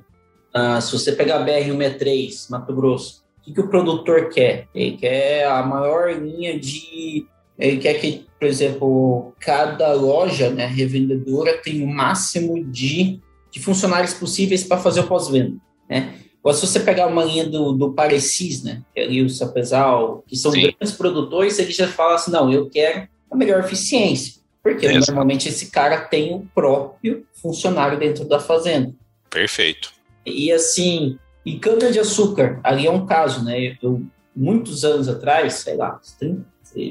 uh, 0.55 0.81
se 0.81 0.91
você 0.93 1.11
pegar 1.11 1.41
a 1.41 1.45
BR-163, 1.45 2.49
Mato 2.49 2.73
Grosso, 2.73 3.23
o 3.39 3.41
que, 3.41 3.53
que 3.53 3.59
o 3.59 3.67
produtor 3.67 4.29
quer? 4.29 4.69
Ele 4.73 4.95
quer 4.95 5.45
a 5.45 5.61
maior 5.61 6.13
linha 6.13 6.57
de... 6.57 7.27
Ele 7.59 7.77
quer 7.77 7.95
que, 7.95 8.25
por 8.39 8.47
exemplo, 8.47 9.33
cada 9.37 9.93
loja 9.93 10.49
né, 10.49 10.65
revendedora 10.65 11.61
tenha 11.61 11.85
o 11.85 11.93
máximo 11.93 12.63
de 12.63 13.21
de 13.53 13.59
funcionários 13.59 14.15
possíveis 14.15 14.63
para 14.63 14.79
fazer 14.79 15.01
o 15.01 15.07
pós-venda, 15.07 15.55
né? 15.87 16.15
Agora, 16.39 16.57
se 16.57 16.65
você 16.65 16.79
pegar 16.79 17.05
uma 17.05 17.23
linha 17.23 17.45
do, 17.45 17.71
do 17.71 17.93
Parecis, 17.93 18.63
né, 18.63 18.81
que 18.93 18.99
é 18.99 19.03
ali 19.03 19.21
o 19.21 19.29
Sapesal, 19.29 20.23
que 20.27 20.35
são 20.35 20.51
Sim. 20.51 20.61
grandes 20.61 20.91
produtores, 20.91 21.59
eles 21.59 21.75
já 21.75 21.87
falam 21.87 22.15
assim, 22.15 22.31
não, 22.31 22.51
eu 22.51 22.67
quero 22.69 23.07
a 23.31 23.35
melhor 23.35 23.59
eficiência. 23.61 24.42
Porque 24.63 24.85
Exato. 24.85 25.07
normalmente 25.07 25.49
esse 25.49 25.69
cara 25.69 25.99
tem 25.99 26.33
o 26.33 26.47
próprio 26.55 27.27
funcionário 27.33 27.99
dentro 27.99 28.23
da 28.23 28.39
fazenda. 28.39 28.95
Perfeito. 29.29 29.91
E 30.25 30.51
assim, 30.53 31.19
e 31.45 31.59
cana-de-açúcar, 31.59 32.61
ali 32.63 32.87
é 32.87 32.91
um 32.91 33.05
caso, 33.05 33.43
né? 33.43 33.77
Eu, 33.81 34.01
muitos 34.33 34.85
anos 34.85 35.09
atrás, 35.09 35.55
sei 35.55 35.75
lá, 35.75 35.99
30, 36.17 36.45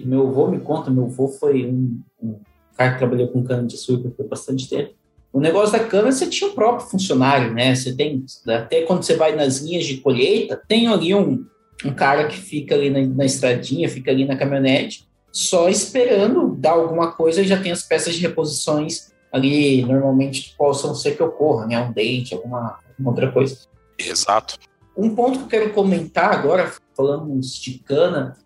meu 0.05 0.29
avô 0.29 0.49
me 0.49 0.61
conta, 0.61 0.91
meu 0.91 1.05
avô 1.05 1.29
foi 1.29 1.65
um, 1.65 1.99
um 2.23 2.39
cara 2.77 2.93
que 2.93 2.99
trabalhou 2.99 3.29
com 3.29 3.43
cana-de-açúcar 3.43 4.11
por 4.11 4.29
bastante 4.29 4.69
tempo. 4.69 4.93
O 5.33 5.41
negócio 5.41 5.73
da 5.73 5.83
cana, 5.83 6.13
você 6.13 6.27
tinha 6.27 6.51
o 6.51 6.55
próprio 6.55 6.87
funcionário, 6.87 7.55
né? 7.55 7.75
Você 7.75 7.97
tem, 7.97 8.23
até 8.47 8.83
quando 8.83 9.03
você 9.03 9.17
vai 9.17 9.35
nas 9.35 9.61
linhas 9.61 9.87
de 9.87 9.97
colheita, 9.97 10.61
tem 10.69 10.89
ali 10.89 11.15
um, 11.15 11.47
um 11.87 11.95
cara 11.95 12.29
que 12.29 12.37
fica 12.37 12.75
ali 12.75 12.91
na, 12.91 13.01
na 13.01 13.25
estradinha, 13.25 13.89
fica 13.89 14.11
ali 14.11 14.27
na 14.27 14.37
caminhonete, 14.37 15.09
só 15.33 15.71
esperando 15.71 16.52
dar 16.63 16.73
alguma 16.73 17.11
coisa 17.11 17.43
e 17.43 17.47
já 17.47 17.61
tem 17.61 17.73
as 17.73 17.83
peças 17.83 18.15
de 18.15 18.21
reposições 18.21 19.11
ali, 19.33 19.85
normalmente 19.85 20.43
que 20.43 20.57
possam 20.57 20.95
ser 20.95 21.17
que 21.17 21.23
ocorra, 21.23 21.67
né? 21.67 21.81
Um 21.81 21.93
date, 21.93 22.35
alguma, 22.35 22.79
alguma 22.89 23.11
outra 23.11 23.33
coisa. 23.33 23.59
Exato. 23.99 24.59
Um 24.97 25.13
ponto 25.15 25.41
que 25.41 25.45
eu 25.45 25.49
quero 25.49 25.73
comentar 25.73 26.33
agora, 26.33 26.73
falamos 26.97 27.57
de 27.57 27.79
cana, 27.79 28.37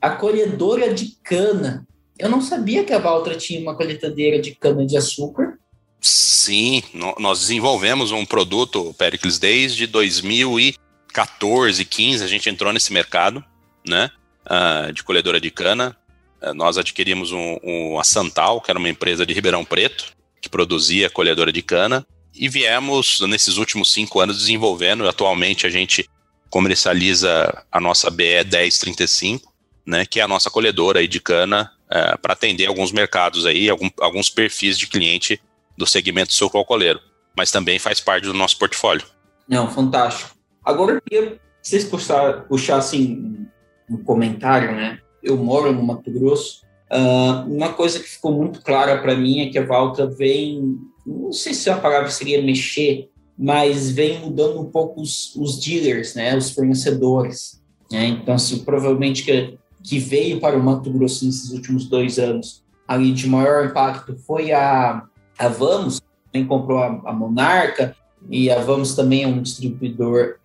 a 0.00 0.10
colhedora 0.10 0.94
de 0.94 1.16
cana. 1.22 1.86
Eu 2.18 2.30
não 2.30 2.40
sabia 2.40 2.84
que 2.84 2.92
a 2.92 2.98
Valtra 2.98 3.36
tinha 3.36 3.60
uma 3.60 3.76
colheitadeira 3.76 4.40
de 4.40 4.54
cana 4.54 4.86
de 4.86 4.96
açúcar. 4.96 5.58
Sim, 6.00 6.82
nós 7.18 7.40
desenvolvemos 7.40 8.12
um 8.12 8.24
produto, 8.24 8.94
Pericles, 8.96 9.38
desde 9.38 9.86
2014, 9.86 11.84
15, 11.84 12.24
a 12.24 12.26
gente 12.26 12.48
entrou 12.48 12.72
nesse 12.72 12.92
mercado, 12.92 13.44
né, 13.86 14.08
uh, 14.46 14.90
de 14.92 15.02
colhedora 15.02 15.38
de 15.40 15.50
cana. 15.50 15.94
Uh, 16.42 16.54
nós 16.54 16.78
adquirimos 16.78 17.32
um, 17.32 17.58
um, 17.62 17.98
a 17.98 18.04
Santal, 18.04 18.60
que 18.60 18.70
era 18.70 18.78
uma 18.78 18.88
empresa 18.88 19.24
de 19.26 19.34
Ribeirão 19.34 19.64
Preto, 19.64 20.12
que 20.40 20.48
produzia 20.48 21.10
colhedora 21.10 21.52
de 21.52 21.62
cana, 21.62 22.06
e 22.34 22.48
viemos, 22.48 23.20
nesses 23.20 23.56
últimos 23.56 23.92
cinco 23.92 24.20
anos, 24.20 24.38
desenvolvendo. 24.38 25.08
Atualmente, 25.08 25.66
a 25.66 25.70
gente 25.70 26.08
comercializa 26.50 27.64
a 27.70 27.80
nossa 27.80 28.10
BE 28.10 28.44
1035, 28.44 29.52
né, 29.86 30.06
que 30.06 30.20
é 30.20 30.22
a 30.22 30.28
nossa 30.28 30.50
colhedora 30.50 31.06
de 31.06 31.20
cana, 31.20 31.72
uh, 31.86 32.18
para 32.20 32.34
atender 32.34 32.66
alguns 32.66 32.92
mercados 32.92 33.46
aí, 33.46 33.68
algum, 33.68 33.88
alguns 34.00 34.30
perfis 34.30 34.78
de 34.78 34.86
cliente 34.86 35.40
do 35.76 35.86
segmento 35.86 36.32
sucroalcooleiro, 36.32 37.00
mas 37.36 37.50
também 37.50 37.78
faz 37.78 38.00
parte 38.00 38.24
do 38.24 38.34
nosso 38.34 38.58
portfólio. 38.58 39.06
Não, 39.48 39.70
fantástico. 39.70 40.36
Agora 40.64 40.92
eu 40.92 41.00
queria 41.00 41.40
vocês 41.62 41.84
puxar, 41.84 42.76
assim 42.76 43.46
um 43.88 43.96
comentário, 44.02 44.72
né? 44.72 45.00
Eu 45.22 45.36
moro 45.36 45.72
no 45.72 45.82
Mato 45.82 46.10
Grosso. 46.10 46.62
Uh, 46.90 47.52
uma 47.52 47.72
coisa 47.72 47.98
que 47.98 48.08
ficou 48.08 48.32
muito 48.32 48.62
clara 48.62 49.00
para 49.00 49.16
mim 49.16 49.40
é 49.40 49.50
que 49.50 49.58
a 49.58 49.66
Valtra 49.66 50.06
vem, 50.06 50.78
não 51.06 51.32
sei 51.32 51.52
se 51.52 51.68
a 51.68 51.76
palavra 51.76 52.10
seria 52.10 52.42
mexer, 52.42 53.10
mas 53.38 53.90
vem 53.90 54.20
mudando 54.20 54.60
um 54.60 54.70
pouco 54.70 55.00
os, 55.00 55.34
os 55.36 55.60
dealers, 55.60 56.14
né? 56.14 56.36
Os 56.36 56.50
fornecedores. 56.50 57.62
Né? 57.90 58.06
Então, 58.06 58.34
assim, 58.34 58.64
provavelmente 58.64 59.24
que, 59.24 59.58
que 59.82 59.98
veio 59.98 60.40
para 60.40 60.56
o 60.56 60.62
Mato 60.62 60.90
Grosso 60.90 61.26
nesses 61.26 61.50
últimos 61.50 61.86
dois 61.86 62.18
anos 62.18 62.64
ali 62.86 63.12
de 63.12 63.28
maior 63.28 63.66
impacto 63.66 64.16
foi 64.26 64.50
a 64.50 65.04
a 65.38 65.46
Vamos 65.46 66.00
também 66.32 66.46
comprou 66.46 66.78
a, 66.78 66.86
a 67.06 67.12
Monarca, 67.12 67.96
e 68.28 68.50
a 68.50 68.60
Vamos 68.60 68.94
também 68.94 69.22
é 69.22 69.26
um 69.26 69.40
distribuidor 69.40 70.36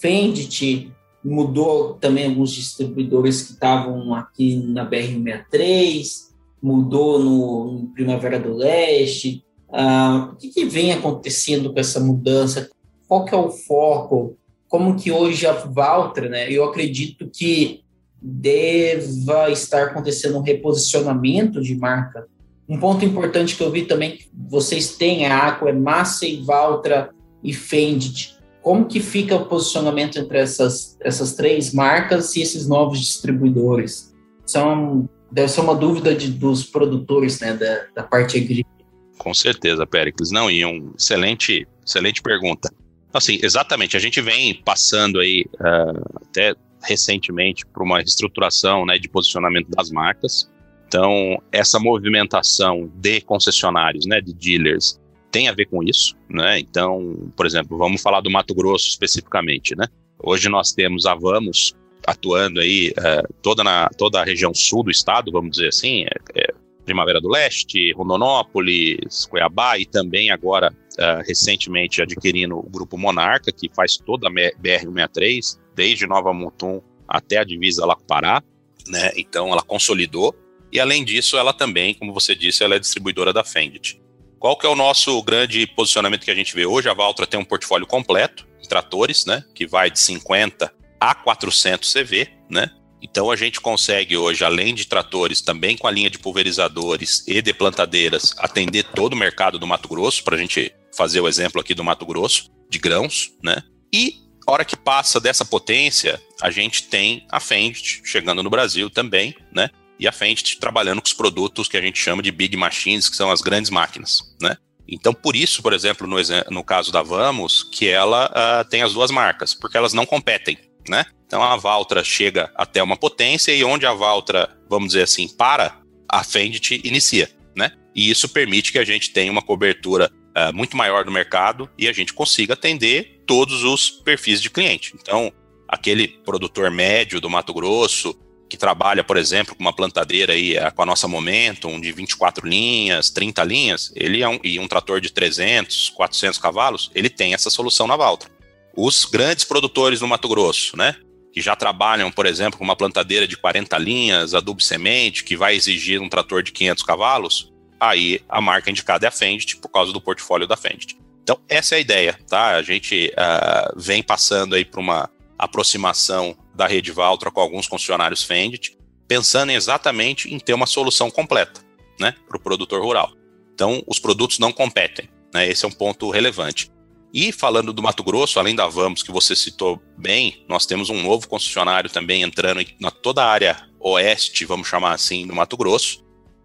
Fendt, 0.00 0.92
mudou 1.24 1.94
também 1.94 2.26
alguns 2.26 2.52
distribuidores 2.52 3.42
que 3.42 3.52
estavam 3.52 4.14
aqui 4.14 4.56
na 4.56 4.88
BR-63, 4.88 6.30
mudou 6.62 7.18
no, 7.18 7.72
no, 7.72 7.88
Primavera 7.88 8.38
do 8.38 8.54
Leste. 8.54 9.44
Ah, 9.72 10.30
o 10.32 10.36
que, 10.36 10.48
que, 10.48 10.64
vem 10.64 10.92
acontecendo 10.92 11.72
com 11.72 11.80
essa 11.80 12.00
mudança? 12.00 12.70
Qual 13.08 13.24
que 13.24 13.34
é 13.34 13.38
o 13.38 13.50
foco? 13.50 14.36
Como 14.68 14.96
que 14.96 15.10
hoje 15.10 15.46
a 15.46 15.52
Valtra, 15.52 16.28
né? 16.28 16.50
Eu 16.50 16.64
acredito 16.64 17.28
que 17.30 17.82
deva 18.20 19.50
estar 19.50 19.84
acontecendo 19.84 20.38
um 20.38 20.42
reposicionamento 20.42 21.60
de 21.60 21.74
marca 21.76 22.26
um 22.72 22.78
ponto 22.78 23.04
importante 23.04 23.54
que 23.54 23.62
eu 23.62 23.70
vi 23.70 23.84
também, 23.84 24.18
vocês 24.32 24.96
têm 24.96 25.26
a 25.26 25.48
Aqua, 25.48 25.68
é 25.68 25.72
Massey, 25.72 26.42
Valtra 26.42 27.10
e 27.42 27.52
Fendt. 27.52 28.34
Como 28.62 28.86
que 28.86 29.00
fica 29.00 29.34
o 29.34 29.46
posicionamento 29.46 30.18
entre 30.18 30.38
essas, 30.38 30.96
essas 31.00 31.34
três 31.34 31.74
marcas 31.74 32.36
e 32.36 32.42
esses 32.42 32.66
novos 32.68 33.00
distribuidores? 33.00 34.14
São, 34.46 35.08
deve 35.30 35.48
ser 35.48 35.60
uma 35.60 35.74
dúvida 35.74 36.14
de, 36.14 36.30
dos 36.30 36.64
produtores 36.64 37.40
né, 37.40 37.54
da, 37.54 37.86
da 37.94 38.02
parte 38.02 38.38
agrícola. 38.38 38.72
Com 39.18 39.34
certeza, 39.34 39.86
Péricles. 39.86 40.30
Não, 40.30 40.50
e 40.50 40.64
um 40.64 40.92
excelente, 40.96 41.66
excelente 41.84 42.22
pergunta. 42.22 42.72
Assim, 43.12 43.38
exatamente, 43.42 43.96
a 43.96 44.00
gente 44.00 44.20
vem 44.20 44.54
passando 44.64 45.20
aí 45.20 45.44
uh, 45.54 46.20
até 46.28 46.54
recentemente 46.82 47.64
por 47.66 47.82
uma 47.82 47.98
reestruturação 47.98 48.86
né, 48.86 48.98
de 48.98 49.08
posicionamento 49.08 49.68
das 49.70 49.90
marcas. 49.90 50.50
Então, 50.88 51.40
essa 51.50 51.78
movimentação 51.78 52.90
de 52.96 53.20
concessionários, 53.20 54.06
né, 54.06 54.20
de 54.20 54.32
dealers, 54.32 55.00
tem 55.32 55.48
a 55.48 55.52
ver 55.52 55.66
com 55.66 55.82
isso, 55.82 56.14
né? 56.28 56.60
Então, 56.60 57.32
por 57.34 57.46
exemplo, 57.46 57.76
vamos 57.78 58.02
falar 58.02 58.20
do 58.20 58.30
Mato 58.30 58.54
Grosso 58.54 58.86
especificamente, 58.86 59.74
né? 59.74 59.86
Hoje 60.22 60.48
nós 60.48 60.72
temos 60.72 61.06
a 61.06 61.14
Vamos 61.14 61.74
atuando 62.06 62.60
aí 62.60 62.92
é, 62.96 63.22
toda, 63.40 63.64
na, 63.64 63.88
toda 63.96 64.20
a 64.20 64.24
região 64.24 64.52
sul 64.54 64.84
do 64.84 64.90
estado, 64.90 65.32
vamos 65.32 65.52
dizer 65.52 65.68
assim, 65.68 66.04
é, 66.04 66.10
é 66.34 66.54
Primavera 66.84 67.20
do 67.20 67.28
Leste, 67.28 67.92
Rondonópolis, 67.92 69.24
Cuiabá 69.26 69.78
e 69.78 69.86
também 69.86 70.30
agora 70.30 70.74
é, 70.98 71.22
recentemente 71.26 72.02
adquirindo 72.02 72.58
o 72.58 72.68
grupo 72.68 72.98
Monarca, 72.98 73.50
que 73.52 73.70
faz 73.74 73.96
toda 73.96 74.28
a 74.28 74.30
BR-163, 74.30 75.58
desde 75.74 76.06
Nova 76.06 76.32
Mutum 76.34 76.82
até 77.08 77.38
a 77.38 77.44
divisa 77.44 77.86
lá 77.86 77.96
com 77.96 78.04
Pará, 78.04 78.42
né? 78.88 79.12
Então 79.16 79.48
ela 79.50 79.62
consolidou 79.62 80.34
e 80.72 80.80
além 80.80 81.04
disso, 81.04 81.36
ela 81.36 81.52
também, 81.52 81.94
como 81.94 82.14
você 82.14 82.34
disse, 82.34 82.64
ela 82.64 82.76
é 82.76 82.78
distribuidora 82.78 83.32
da 83.32 83.44
Fendt. 83.44 84.00
Qual 84.42 84.56
que 84.56 84.66
é 84.66 84.68
o 84.68 84.74
nosso 84.74 85.22
grande 85.22 85.64
posicionamento 85.68 86.24
que 86.24 86.30
a 86.32 86.34
gente 86.34 86.52
vê 86.52 86.66
hoje? 86.66 86.88
A 86.88 86.92
Valtra 86.92 87.28
tem 87.28 87.38
um 87.38 87.44
portfólio 87.44 87.86
completo 87.86 88.44
de 88.60 88.68
tratores, 88.68 89.24
né, 89.24 89.44
que 89.54 89.68
vai 89.68 89.88
de 89.88 90.00
50 90.00 90.74
a 90.98 91.14
400 91.14 91.92
CV, 91.92 92.28
né? 92.50 92.68
Então 93.00 93.30
a 93.30 93.36
gente 93.36 93.60
consegue 93.60 94.16
hoje, 94.16 94.44
além 94.44 94.74
de 94.74 94.88
tratores, 94.88 95.40
também 95.40 95.76
com 95.76 95.86
a 95.86 95.92
linha 95.92 96.10
de 96.10 96.18
pulverizadores 96.18 97.22
e 97.28 97.40
de 97.40 97.54
plantadeiras, 97.54 98.34
atender 98.36 98.82
todo 98.82 99.12
o 99.12 99.16
mercado 99.16 99.60
do 99.60 99.66
Mato 99.66 99.88
Grosso, 99.88 100.24
para 100.24 100.34
a 100.34 100.38
gente 100.40 100.74
fazer 100.92 101.20
o 101.20 101.28
exemplo 101.28 101.60
aqui 101.60 101.72
do 101.72 101.84
Mato 101.84 102.04
Grosso, 102.04 102.50
de 102.68 102.80
grãos, 102.80 103.30
né? 103.44 103.62
E 103.94 104.16
hora 104.44 104.64
que 104.64 104.76
passa 104.76 105.20
dessa 105.20 105.44
potência, 105.44 106.20
a 106.40 106.50
gente 106.50 106.88
tem 106.88 107.24
a 107.30 107.38
Fendt 107.38 108.02
chegando 108.04 108.42
no 108.42 108.50
Brasil 108.50 108.90
também, 108.90 109.36
né? 109.52 109.70
E 109.98 110.08
a 110.08 110.12
Fendt 110.12 110.58
trabalhando 110.58 111.00
com 111.00 111.06
os 111.06 111.12
produtos 111.12 111.68
que 111.68 111.76
a 111.76 111.80
gente 111.80 111.98
chama 111.98 112.22
de 112.22 112.30
big 112.30 112.56
machines, 112.56 113.08
que 113.08 113.16
são 113.16 113.30
as 113.30 113.40
grandes 113.40 113.70
máquinas, 113.70 114.34
né? 114.40 114.56
Então, 114.86 115.14
por 115.14 115.36
isso, 115.36 115.62
por 115.62 115.72
exemplo, 115.72 116.06
no, 116.06 116.16
no 116.50 116.64
caso 116.64 116.90
da 116.90 117.02
Vamos, 117.02 117.62
que 117.62 117.88
ela 117.88 118.30
uh, 118.30 118.68
tem 118.68 118.82
as 118.82 118.92
duas 118.92 119.10
marcas, 119.10 119.54
porque 119.54 119.76
elas 119.76 119.92
não 119.92 120.04
competem, 120.04 120.58
né? 120.88 121.04
Então, 121.26 121.42
a 121.42 121.56
Valtra 121.56 122.04
chega 122.04 122.52
até 122.54 122.82
uma 122.82 122.96
potência 122.96 123.54
e 123.54 123.64
onde 123.64 123.86
a 123.86 123.94
Valtra, 123.94 124.54
vamos 124.68 124.88
dizer 124.88 125.04
assim, 125.04 125.28
para, 125.28 125.80
a 126.08 126.22
Fendt 126.22 126.80
inicia, 126.84 127.30
né? 127.56 127.72
E 127.94 128.10
isso 128.10 128.28
permite 128.28 128.72
que 128.72 128.78
a 128.78 128.84
gente 128.84 129.10
tenha 129.10 129.32
uma 129.32 129.40
cobertura 129.40 130.10
uh, 130.36 130.54
muito 130.54 130.76
maior 130.76 131.04
do 131.04 131.10
mercado 131.10 131.70
e 131.78 131.88
a 131.88 131.92
gente 131.92 132.12
consiga 132.12 132.54
atender 132.54 133.22
todos 133.26 133.64
os 133.64 133.88
perfis 133.88 134.42
de 134.42 134.50
cliente. 134.50 134.94
Então, 135.00 135.32
aquele 135.66 136.06
produtor 136.06 136.70
médio 136.70 137.20
do 137.20 137.30
Mato 137.30 137.54
Grosso, 137.54 138.14
que 138.52 138.58
trabalha, 138.58 139.02
por 139.02 139.16
exemplo, 139.16 139.54
com 139.54 139.62
uma 139.62 139.72
plantadeira 139.72 140.34
aí, 140.34 140.58
é, 140.58 140.70
com 140.70 140.82
a 140.82 140.84
nossa 140.84 141.08
Momentum, 141.08 141.80
de 141.80 141.90
24 141.90 142.46
linhas, 142.46 143.08
30 143.08 143.42
linhas, 143.44 143.90
ele 143.96 144.22
é 144.22 144.28
um, 144.28 144.38
e 144.44 144.58
um 144.58 144.68
trator 144.68 145.00
de 145.00 145.10
300, 145.10 145.88
400 145.88 146.38
cavalos, 146.38 146.90
ele 146.94 147.08
tem 147.08 147.32
essa 147.32 147.48
solução 147.48 147.86
na 147.86 147.96
Valtra. 147.96 148.30
Os 148.76 149.06
grandes 149.06 149.46
produtores 149.46 150.02
no 150.02 150.06
Mato 150.06 150.28
Grosso, 150.28 150.76
né, 150.76 150.96
que 151.32 151.40
já 151.40 151.56
trabalham, 151.56 152.12
por 152.12 152.26
exemplo, 152.26 152.58
com 152.58 152.64
uma 152.64 152.76
plantadeira 152.76 153.26
de 153.26 153.38
40 153.38 153.78
linhas, 153.78 154.34
adubo 154.34 154.60
semente, 154.60 155.24
que 155.24 155.34
vai 155.34 155.54
exigir 155.56 155.98
um 156.02 156.08
trator 156.10 156.42
de 156.42 156.52
500 156.52 156.82
cavalos, 156.82 157.50
aí 157.80 158.20
a 158.28 158.38
marca 158.38 158.70
indicada 158.70 159.06
é 159.06 159.08
a 159.08 159.10
Fendt, 159.10 159.56
por 159.56 159.70
causa 159.70 159.94
do 159.94 160.00
portfólio 160.00 160.46
da 160.46 160.58
Fendt. 160.58 160.98
Então, 161.22 161.40
essa 161.48 161.74
é 161.74 161.78
a 161.78 161.80
ideia, 161.80 162.18
tá? 162.28 162.56
A 162.56 162.62
gente 162.62 163.14
uh, 163.14 163.80
vem 163.80 164.02
passando 164.02 164.54
aí 164.54 164.62
para 164.62 164.80
uma 164.80 165.08
aproximação 165.44 166.36
da 166.54 166.66
rede 166.66 166.92
Valtra 166.92 167.30
com 167.30 167.40
alguns 167.40 167.66
concessionários 167.66 168.22
Fendt, 168.22 168.76
pensando 169.08 169.50
exatamente 169.50 170.32
em 170.32 170.38
ter 170.38 170.54
uma 170.54 170.66
solução 170.66 171.10
completa 171.10 171.60
né, 171.98 172.14
para 172.26 172.36
o 172.36 172.40
produtor 172.40 172.82
rural. 172.82 173.12
Então, 173.54 173.82
os 173.86 173.98
produtos 173.98 174.38
não 174.38 174.52
competem. 174.52 175.08
Né? 175.32 175.48
Esse 175.48 175.64
é 175.64 175.68
um 175.68 175.72
ponto 175.72 176.10
relevante. 176.10 176.70
E 177.12 177.30
falando 177.30 177.72
do 177.72 177.82
Mato 177.82 178.02
Grosso, 178.02 178.38
além 178.38 178.54
da 178.54 178.66
Vamos, 178.66 179.02
que 179.02 179.12
você 179.12 179.36
citou 179.36 179.82
bem, 179.98 180.44
nós 180.48 180.64
temos 180.64 180.88
um 180.88 181.02
novo 181.02 181.28
concessionário 181.28 181.90
também 181.90 182.22
entrando 182.22 182.64
na 182.80 182.90
toda 182.90 183.22
a 183.22 183.28
área 183.28 183.68
oeste, 183.78 184.46
vamos 184.46 184.66
chamar 184.66 184.92
assim, 184.92 185.26
do 185.26 185.34
Mato 185.34 185.56
Grosso, 185.56 186.02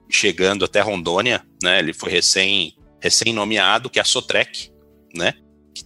chegando 0.10 0.66
até 0.66 0.82
Rondônia, 0.82 1.46
né? 1.64 1.80
Ele 1.80 1.94
foi 1.94 2.12
recém, 2.12 2.76
recém 3.02 3.32
nomeado, 3.32 3.90
que 3.90 4.00
é 4.00 4.02
a 4.02 4.06
Sotrec, 4.06 4.70
né? 5.14 5.34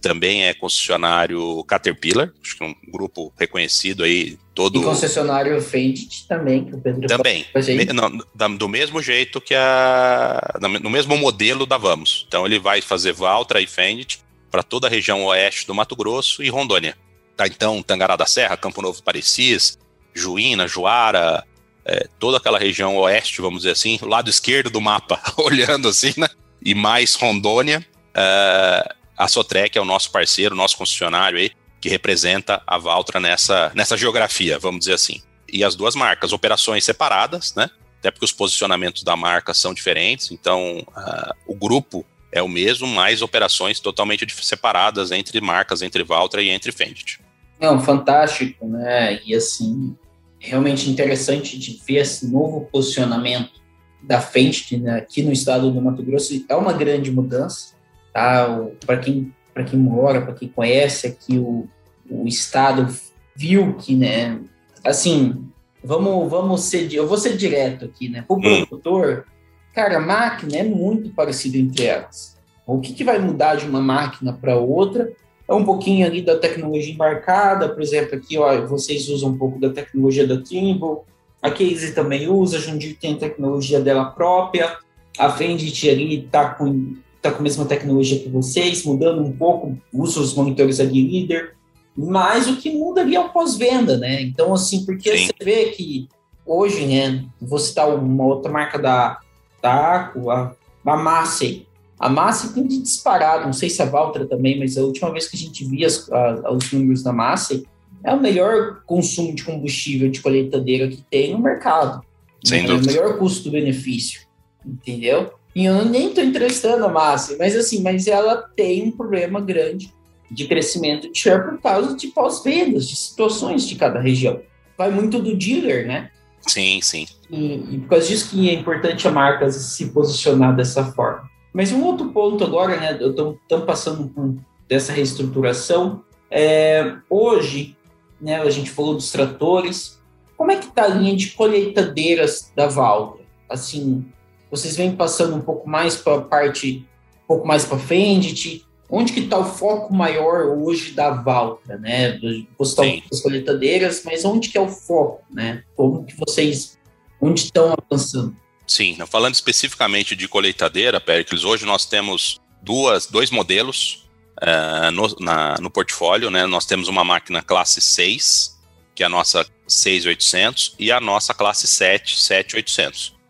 Também 0.02 0.44
é 0.44 0.52
concessionário 0.52 1.62
Caterpillar, 1.64 2.32
acho 2.42 2.58
que 2.58 2.64
é 2.64 2.66
um 2.66 2.74
grupo 2.90 3.32
reconhecido 3.38 4.02
aí 4.02 4.36
todo. 4.52 4.80
E 4.80 4.84
concessionário 4.84 5.60
Fendt 5.62 6.26
também, 6.26 6.64
que 6.64 6.74
o 6.74 6.78
Pedro 6.78 7.06
Também. 7.06 7.46
Não, 7.94 8.56
do 8.56 8.68
mesmo 8.68 9.00
jeito 9.00 9.40
que 9.40 9.54
a. 9.54 10.58
No 10.82 10.90
mesmo 10.90 11.16
modelo 11.16 11.64
da 11.64 11.78
Vamos. 11.78 12.24
Então 12.26 12.44
ele 12.44 12.58
vai 12.58 12.80
fazer 12.80 13.12
Valtra 13.12 13.60
e 13.60 13.66
Fendt 13.66 14.20
para 14.50 14.62
toda 14.62 14.86
a 14.86 14.90
região 14.90 15.24
oeste 15.24 15.66
do 15.66 15.74
Mato 15.74 15.96
Grosso 15.96 16.42
e 16.42 16.50
Rondônia. 16.50 16.96
Tá, 17.36 17.46
então, 17.46 17.82
Tangará 17.82 18.16
da 18.16 18.26
Serra, 18.26 18.56
Campo 18.56 18.82
Novo 18.82 19.02
Parecis, 19.02 19.78
Juína, 20.14 20.68
Juara, 20.68 21.42
é, 21.84 22.06
toda 22.18 22.36
aquela 22.36 22.58
região 22.58 22.96
oeste, 22.98 23.40
vamos 23.40 23.60
dizer 23.62 23.72
assim, 23.72 23.98
o 24.02 24.06
lado 24.06 24.28
esquerdo 24.28 24.68
do 24.70 24.80
mapa, 24.80 25.20
olhando 25.38 25.88
assim, 25.88 26.12
né? 26.16 26.28
E 26.64 26.74
mais 26.74 27.14
Rondônia, 27.14 27.84
é, 28.14 28.94
a 29.22 29.28
Sotrec 29.28 29.78
é 29.78 29.80
o 29.80 29.84
nosso 29.84 30.10
parceiro, 30.10 30.54
nosso 30.54 30.76
concessionário 30.76 31.38
aí, 31.38 31.52
que 31.80 31.88
representa 31.88 32.60
a 32.66 32.76
Valtra 32.76 33.20
nessa, 33.20 33.70
nessa 33.74 33.96
geografia, 33.96 34.58
vamos 34.58 34.80
dizer 34.80 34.94
assim. 34.94 35.22
E 35.52 35.62
as 35.62 35.76
duas 35.76 35.94
marcas, 35.94 36.32
operações 36.32 36.84
separadas, 36.84 37.54
né? 37.54 37.70
Até 38.00 38.10
porque 38.10 38.24
os 38.24 38.32
posicionamentos 38.32 39.04
da 39.04 39.14
marca 39.14 39.54
são 39.54 39.72
diferentes, 39.72 40.32
então 40.32 40.78
uh, 40.78 41.34
o 41.46 41.54
grupo 41.54 42.04
é 42.32 42.42
o 42.42 42.48
mesmo, 42.48 42.86
mas 42.88 43.22
operações 43.22 43.78
totalmente 43.78 44.26
separadas 44.44 45.12
entre 45.12 45.40
marcas, 45.40 45.82
entre 45.82 46.02
Valtra 46.02 46.42
e 46.42 46.48
entre 46.48 46.72
Fendt. 46.72 47.20
Não, 47.60 47.78
fantástico, 47.80 48.66
né? 48.66 49.20
E 49.24 49.36
assim, 49.36 49.96
realmente 50.40 50.90
interessante 50.90 51.56
de 51.56 51.80
ver 51.86 51.98
esse 51.98 52.26
novo 52.26 52.62
posicionamento 52.72 53.62
da 54.02 54.20
Fendt 54.20 54.76
né, 54.78 54.96
aqui 54.96 55.22
no 55.22 55.30
estado 55.30 55.70
do 55.70 55.80
Mato 55.80 56.02
Grosso. 56.02 56.44
É 56.48 56.56
uma 56.56 56.72
grande 56.72 57.12
mudança, 57.12 57.71
tá? 58.12 58.66
Para 58.86 58.98
quem 58.98 59.32
para 59.54 59.64
quem 59.64 59.78
mora, 59.78 60.22
para 60.22 60.32
quem 60.32 60.48
conhece 60.48 61.06
aqui 61.06 61.38
o, 61.38 61.68
o 62.10 62.26
estado, 62.26 62.88
viu 63.36 63.74
que, 63.74 63.94
né? 63.94 64.40
Assim, 64.82 65.46
vamos 65.84 66.30
vamos 66.30 66.62
ser, 66.62 66.92
eu 66.92 67.06
vou 67.06 67.18
ser 67.18 67.36
direto 67.36 67.84
aqui, 67.84 68.08
né? 68.08 68.24
O 68.28 68.36
hum. 68.36 68.40
produtor 68.40 69.26
Cara, 69.74 69.96
a 69.96 70.00
máquina 70.00 70.58
é 70.58 70.62
muito 70.62 71.10
parecida 71.10 71.56
entre 71.56 71.86
elas. 71.86 72.36
O 72.66 72.78
que, 72.78 72.92
que 72.92 73.02
vai 73.02 73.18
mudar 73.18 73.56
de 73.56 73.66
uma 73.66 73.80
máquina 73.80 74.32
para 74.32 74.56
outra 74.56 75.10
é 75.48 75.54
um 75.54 75.64
pouquinho 75.64 76.06
ali 76.06 76.22
da 76.22 76.38
tecnologia 76.38 76.92
embarcada, 76.92 77.68
por 77.68 77.82
exemplo, 77.82 78.16
aqui 78.16 78.38
ó, 78.38 78.66
vocês 78.66 79.08
usam 79.08 79.30
um 79.30 79.38
pouco 79.38 79.58
da 79.58 79.70
tecnologia 79.70 80.26
da 80.26 80.40
Trimble, 80.40 81.00
a 81.40 81.50
Casey 81.50 81.92
também 81.92 82.28
usa, 82.28 82.58
a 82.58 82.60
Jundir 82.60 82.96
tem 82.98 83.14
a 83.14 83.18
tecnologia 83.18 83.80
dela 83.80 84.04
própria, 84.04 84.76
a 85.18 85.30
Fendit 85.30 85.90
ali 85.90 86.24
está 86.24 86.50
com, 86.50 86.94
tá 87.22 87.30
com 87.30 87.38
a 87.38 87.42
mesma 87.42 87.64
tecnologia 87.64 88.18
que 88.18 88.28
vocês, 88.28 88.84
mudando 88.84 89.22
um 89.22 89.32
pouco, 89.32 89.78
usa 89.92 90.20
os 90.20 90.34
monitores 90.34 90.80
ali 90.80 91.00
líder, 91.06 91.54
mas 91.96 92.48
o 92.48 92.56
que 92.56 92.70
muda 92.70 93.00
ali 93.00 93.14
é 93.14 93.20
o 93.20 93.28
pós-venda, 93.30 93.96
né? 93.96 94.20
Então, 94.22 94.52
assim, 94.52 94.84
porque 94.84 95.16
Sim. 95.16 95.26
você 95.26 95.44
vê 95.44 95.64
que 95.66 96.08
hoje, 96.44 96.84
né, 96.84 97.24
vou 97.40 97.58
citar 97.58 97.88
uma 97.94 98.24
outra 98.24 98.50
marca 98.50 98.78
da, 98.78 99.20
Taco, 99.62 100.28
a, 100.28 100.54
a 100.84 100.96
Massey. 100.96 101.66
A 101.98 102.08
Massey 102.08 102.52
tem 102.52 102.66
de 102.66 102.82
disparar, 102.82 103.46
não 103.46 103.52
sei 103.52 103.70
se 103.70 103.80
a 103.80 103.86
Valtra 103.86 104.26
também, 104.26 104.58
mas 104.58 104.76
a 104.76 104.82
última 104.82 105.10
vez 105.12 105.28
que 105.28 105.36
a 105.36 105.38
gente 105.38 105.64
via 105.64 105.86
as, 105.86 106.10
a, 106.10 106.50
os 106.52 106.72
números 106.72 107.02
da 107.04 107.12
Massey, 107.12 107.64
é 108.04 108.12
o 108.12 108.20
melhor 108.20 108.82
consumo 108.84 109.32
de 109.32 109.44
combustível 109.44 110.10
de 110.10 110.20
colheitadeira 110.20 110.88
que 110.88 111.00
tem 111.08 111.32
no 111.32 111.38
mercado. 111.38 112.04
Sem 112.44 112.64
é 112.64 112.66
dúvida. 112.66 112.90
o 112.90 112.94
melhor 112.94 113.18
custo-benefício, 113.18 114.22
entendeu? 114.66 115.32
E 115.54 115.64
eu 115.64 115.84
nem 115.84 116.08
estou 116.08 116.24
entrevistando 116.24 116.84
a 116.84 116.88
Massey, 116.88 117.36
mas 117.38 117.54
assim, 117.54 117.82
mas 117.82 118.06
ela 118.06 118.36
tem 118.56 118.84
um 118.84 118.90
problema 118.90 119.40
grande 119.40 119.92
de 120.30 120.46
crescimento 120.46 121.12
de 121.12 121.18
share 121.18 121.50
por 121.50 121.60
causa 121.60 121.94
de 121.94 122.08
pós-vendas, 122.08 122.88
de 122.88 122.96
situações 122.96 123.68
de 123.68 123.76
cada 123.76 124.00
região. 124.00 124.40
Vai 124.78 124.90
muito 124.90 125.20
do 125.20 125.36
dealer, 125.36 125.86
né? 125.86 126.10
Sim, 126.46 126.80
sim. 126.80 127.06
E, 127.30 127.54
e 127.70 127.78
por 127.80 127.90
causa 127.90 128.08
disso 128.08 128.30
que 128.30 128.48
é 128.48 128.54
importante 128.54 129.06
a 129.06 129.10
marca 129.10 129.50
se 129.50 129.90
posicionar 129.90 130.56
dessa 130.56 130.84
forma. 130.92 131.30
Mas 131.52 131.70
um 131.70 131.84
outro 131.84 132.08
ponto 132.08 132.42
agora, 132.42 132.78
né? 132.78 132.98
Estamos 132.98 133.66
passando 133.66 134.08
por 134.08 134.36
dessa 134.66 134.92
reestruturação. 134.92 136.02
É, 136.30 136.96
hoje, 137.10 137.76
né? 138.20 138.40
A 138.40 138.50
gente 138.50 138.70
falou 138.70 138.94
dos 138.94 139.12
tratores. 139.12 140.00
Como 140.36 140.50
é 140.50 140.56
que 140.56 140.66
está 140.66 140.84
a 140.84 140.88
linha 140.88 141.14
de 141.14 141.30
colheitadeiras 141.30 142.50
da 142.56 142.66
Valtra? 142.66 143.22
Assim, 143.48 144.06
vocês 144.52 144.76
vêm 144.76 144.94
passando 144.94 145.34
um 145.34 145.40
pouco 145.40 145.66
mais 145.66 145.96
para 145.96 146.18
a 146.18 146.20
parte, 146.20 146.86
um 147.24 147.26
pouco 147.26 147.46
mais 147.46 147.64
para 147.64 147.78
Fendit, 147.78 148.66
onde 148.90 149.14
que 149.14 149.20
está 149.20 149.38
o 149.38 149.46
foco 149.46 149.94
maior 149.94 150.58
hoje 150.58 150.92
da 150.92 151.10
Valtra, 151.10 151.78
né? 151.78 152.18
Você 152.58 152.82
está 152.82 153.06
as 153.10 153.22
colheitadeiras, 153.22 154.02
mas 154.04 154.26
onde 154.26 154.50
que 154.50 154.58
é 154.58 154.60
o 154.60 154.68
foco, 154.68 155.24
né? 155.30 155.64
Como 155.74 156.04
que 156.04 156.14
vocês, 156.14 156.78
onde 157.18 157.40
estão 157.40 157.74
avançando? 157.74 158.36
Sim, 158.66 158.98
falando 159.06 159.34
especificamente 159.34 160.14
de 160.14 160.28
colheitadeira, 160.28 161.00
Pericles, 161.00 161.44
hoje 161.44 161.64
nós 161.64 161.86
temos 161.86 162.38
duas, 162.60 163.06
dois 163.06 163.30
modelos 163.30 164.06
uh, 164.42 164.90
no, 164.90 165.16
na, 165.18 165.54
no 165.62 165.70
portfólio, 165.70 166.30
né? 166.30 166.44
Nós 166.44 166.66
temos 166.66 166.88
uma 166.88 167.02
máquina 167.02 167.42
classe 167.42 167.80
6, 167.80 168.60
que 168.94 169.02
é 169.02 169.06
a 169.06 169.08
nossa 169.08 169.46
6800, 169.66 170.76
e 170.78 170.92
a 170.92 171.00
nossa 171.00 171.32
classe 171.32 171.66
7, 171.66 172.20
7800, 172.20 173.14
né? 173.14 173.21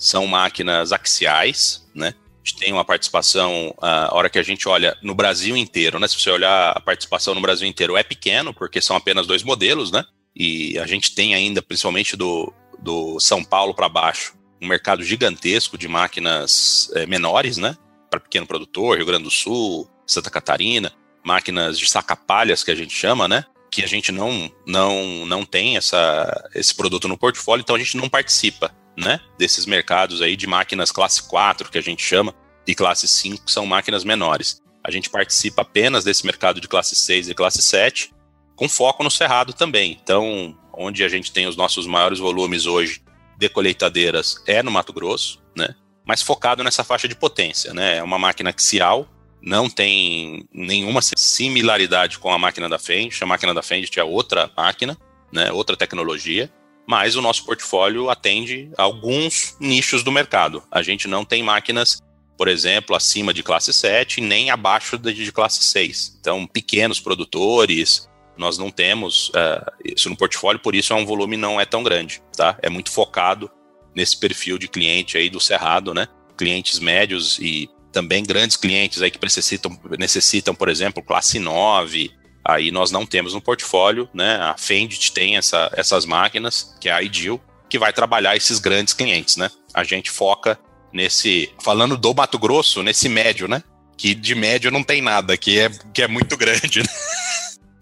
São 0.00 0.26
máquinas 0.26 0.92
axiais, 0.92 1.88
né? 1.94 2.14
gente 2.50 2.56
tem 2.56 2.72
uma 2.72 2.84
participação, 2.84 3.74
a 3.80 4.14
hora 4.14 4.28
que 4.28 4.38
a 4.38 4.42
gente 4.42 4.68
olha 4.68 4.96
no 5.02 5.14
Brasil 5.14 5.56
inteiro, 5.56 5.98
né? 5.98 6.08
Se 6.08 6.18
você 6.18 6.30
olhar 6.30 6.72
a 6.72 6.80
participação 6.80 7.34
no 7.34 7.40
Brasil 7.40 7.68
inteiro, 7.68 7.96
é 7.96 8.02
pequeno, 8.02 8.52
porque 8.52 8.80
são 8.80 8.96
apenas 8.96 9.26
dois 9.26 9.42
modelos, 9.42 9.90
né? 9.90 10.04
E 10.34 10.78
a 10.78 10.86
gente 10.86 11.14
tem 11.14 11.34
ainda, 11.34 11.62
principalmente 11.62 12.16
do, 12.16 12.52
do 12.78 13.18
São 13.20 13.44
Paulo 13.44 13.74
para 13.74 13.88
baixo, 13.88 14.34
um 14.60 14.66
mercado 14.66 15.02
gigantesco 15.02 15.78
de 15.78 15.88
máquinas 15.88 16.90
é, 16.94 17.06
menores, 17.06 17.56
né? 17.56 17.76
Para 18.10 18.20
pequeno 18.20 18.46
produtor, 18.46 18.96
Rio 18.96 19.06
Grande 19.06 19.24
do 19.24 19.30
Sul, 19.30 19.88
Santa 20.06 20.30
Catarina, 20.30 20.92
máquinas 21.24 21.78
de 21.78 21.88
saca-palhas 21.88 22.64
que 22.64 22.70
a 22.70 22.74
gente 22.74 22.94
chama, 22.94 23.28
né? 23.28 23.44
Que 23.70 23.84
a 23.84 23.86
gente 23.86 24.10
não, 24.10 24.50
não, 24.66 25.24
não 25.26 25.44
tem 25.44 25.76
essa, 25.76 26.50
esse 26.54 26.74
produto 26.74 27.06
no 27.06 27.18
portfólio, 27.18 27.62
então 27.62 27.76
a 27.76 27.78
gente 27.78 27.96
não 27.96 28.08
participa 28.08 28.74
né, 29.00 29.20
desses 29.38 29.66
mercados 29.66 30.20
aí 30.22 30.36
de 30.36 30.46
máquinas 30.46 30.92
classe 30.92 31.22
4, 31.22 31.70
que 31.70 31.78
a 31.78 31.82
gente 31.82 32.02
chama, 32.02 32.34
e 32.66 32.74
classe 32.74 33.08
5, 33.08 33.46
que 33.46 33.52
são 33.52 33.66
máquinas 33.66 34.04
menores. 34.04 34.60
A 34.84 34.90
gente 34.90 35.10
participa 35.10 35.62
apenas 35.62 36.04
desse 36.04 36.24
mercado 36.24 36.60
de 36.60 36.68
classe 36.68 36.94
6 36.94 37.28
e 37.28 37.34
classe 37.34 37.62
7, 37.62 38.12
com 38.54 38.68
foco 38.68 39.02
no 39.02 39.10
cerrado 39.10 39.52
também. 39.52 39.98
Então, 40.02 40.56
onde 40.72 41.02
a 41.02 41.08
gente 41.08 41.32
tem 41.32 41.46
os 41.46 41.56
nossos 41.56 41.86
maiores 41.86 42.18
volumes 42.18 42.66
hoje 42.66 43.02
de 43.36 43.48
colheitadeiras 43.48 44.36
é 44.46 44.62
no 44.62 44.70
Mato 44.70 44.92
Grosso, 44.92 45.42
né? 45.56 45.74
Mas 46.04 46.22
focado 46.22 46.62
nessa 46.62 46.84
faixa 46.84 47.08
de 47.08 47.14
potência, 47.14 47.72
né? 47.72 47.98
É 47.98 48.02
uma 48.02 48.18
máquina 48.18 48.50
axial, 48.50 49.08
não 49.42 49.68
tem 49.68 50.46
nenhuma 50.52 51.00
similaridade 51.02 52.18
com 52.18 52.32
a 52.32 52.38
máquina 52.38 52.68
da 52.68 52.78
Fendt. 52.78 53.22
A 53.22 53.26
máquina 53.26 53.54
da 53.54 53.62
Fendt 53.62 53.98
é 53.98 54.04
outra 54.04 54.50
máquina, 54.56 54.96
né? 55.32 55.50
Outra 55.52 55.76
tecnologia 55.76 56.50
mas 56.90 57.14
o 57.14 57.22
nosso 57.22 57.44
portfólio 57.44 58.10
atende 58.10 58.68
alguns 58.76 59.56
nichos 59.60 60.02
do 60.02 60.10
mercado. 60.10 60.60
A 60.68 60.82
gente 60.82 61.06
não 61.06 61.24
tem 61.24 61.40
máquinas, 61.40 62.02
por 62.36 62.48
exemplo, 62.48 62.96
acima 62.96 63.32
de 63.32 63.44
classe 63.44 63.72
7, 63.72 64.20
nem 64.20 64.50
abaixo 64.50 64.98
de 64.98 65.30
classe 65.30 65.62
6. 65.62 66.16
Então, 66.20 66.48
pequenos 66.48 66.98
produtores, 66.98 68.10
nós 68.36 68.58
não 68.58 68.72
temos 68.72 69.28
uh, 69.28 69.70
isso 69.84 70.10
no 70.10 70.16
portfólio, 70.16 70.58
por 70.58 70.74
isso 70.74 70.92
é 70.92 70.96
um 70.96 71.06
volume 71.06 71.36
não 71.36 71.60
é 71.60 71.64
tão 71.64 71.84
grande, 71.84 72.20
tá? 72.36 72.58
É 72.60 72.68
muito 72.68 72.90
focado 72.90 73.48
nesse 73.94 74.18
perfil 74.18 74.58
de 74.58 74.66
cliente 74.66 75.16
aí 75.16 75.30
do 75.30 75.38
Cerrado, 75.38 75.94
né? 75.94 76.08
Clientes 76.36 76.80
médios 76.80 77.38
e 77.38 77.70
também 77.92 78.24
grandes 78.24 78.56
clientes 78.56 79.00
aí 79.00 79.12
que 79.12 79.18
necessitam, 79.22 79.78
necessitam 79.96 80.56
por 80.56 80.68
exemplo, 80.68 81.04
classe 81.04 81.38
9, 81.38 82.10
Aí 82.44 82.70
nós 82.70 82.90
não 82.90 83.04
temos 83.04 83.34
no 83.34 83.40
portfólio, 83.40 84.08
né? 84.14 84.36
A 84.36 84.56
Fendit 84.56 85.12
tem 85.12 85.36
essa, 85.36 85.70
essas 85.74 86.06
máquinas, 86.06 86.74
que 86.80 86.88
é 86.88 86.92
a 86.92 87.02
Ideal, 87.02 87.40
que 87.68 87.78
vai 87.78 87.92
trabalhar 87.92 88.36
esses 88.36 88.58
grandes 88.58 88.94
clientes, 88.94 89.36
né? 89.36 89.50
A 89.74 89.84
gente 89.84 90.10
foca 90.10 90.58
nesse, 90.92 91.50
falando 91.62 91.96
do 91.96 92.14
Mato 92.14 92.38
Grosso, 92.38 92.82
nesse 92.82 93.08
médio, 93.08 93.46
né? 93.46 93.62
Que 93.96 94.14
de 94.14 94.34
médio 94.34 94.70
não 94.70 94.82
tem 94.82 95.02
nada, 95.02 95.36
que 95.36 95.58
é, 95.58 95.70
que 95.92 96.02
é 96.02 96.08
muito 96.08 96.36
grande, 96.36 96.80
né? 96.82 96.88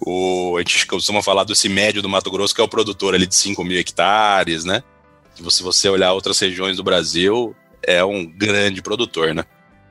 O, 0.00 0.56
a 0.56 0.60
gente 0.60 0.86
costuma 0.86 1.22
falar 1.22 1.44
desse 1.44 1.68
médio 1.68 2.02
do 2.02 2.08
Mato 2.08 2.30
Grosso, 2.30 2.54
que 2.54 2.60
é 2.60 2.64
o 2.64 2.68
produtor 2.68 3.14
ali 3.14 3.26
de 3.26 3.34
5 3.34 3.64
mil 3.64 3.78
hectares, 3.78 4.64
né? 4.64 4.82
Se 5.34 5.62
você 5.62 5.88
olhar 5.88 6.12
outras 6.12 6.38
regiões 6.38 6.76
do 6.76 6.82
Brasil, 6.82 7.54
é 7.82 8.04
um 8.04 8.26
grande 8.26 8.82
produtor, 8.82 9.34
né? 9.34 9.44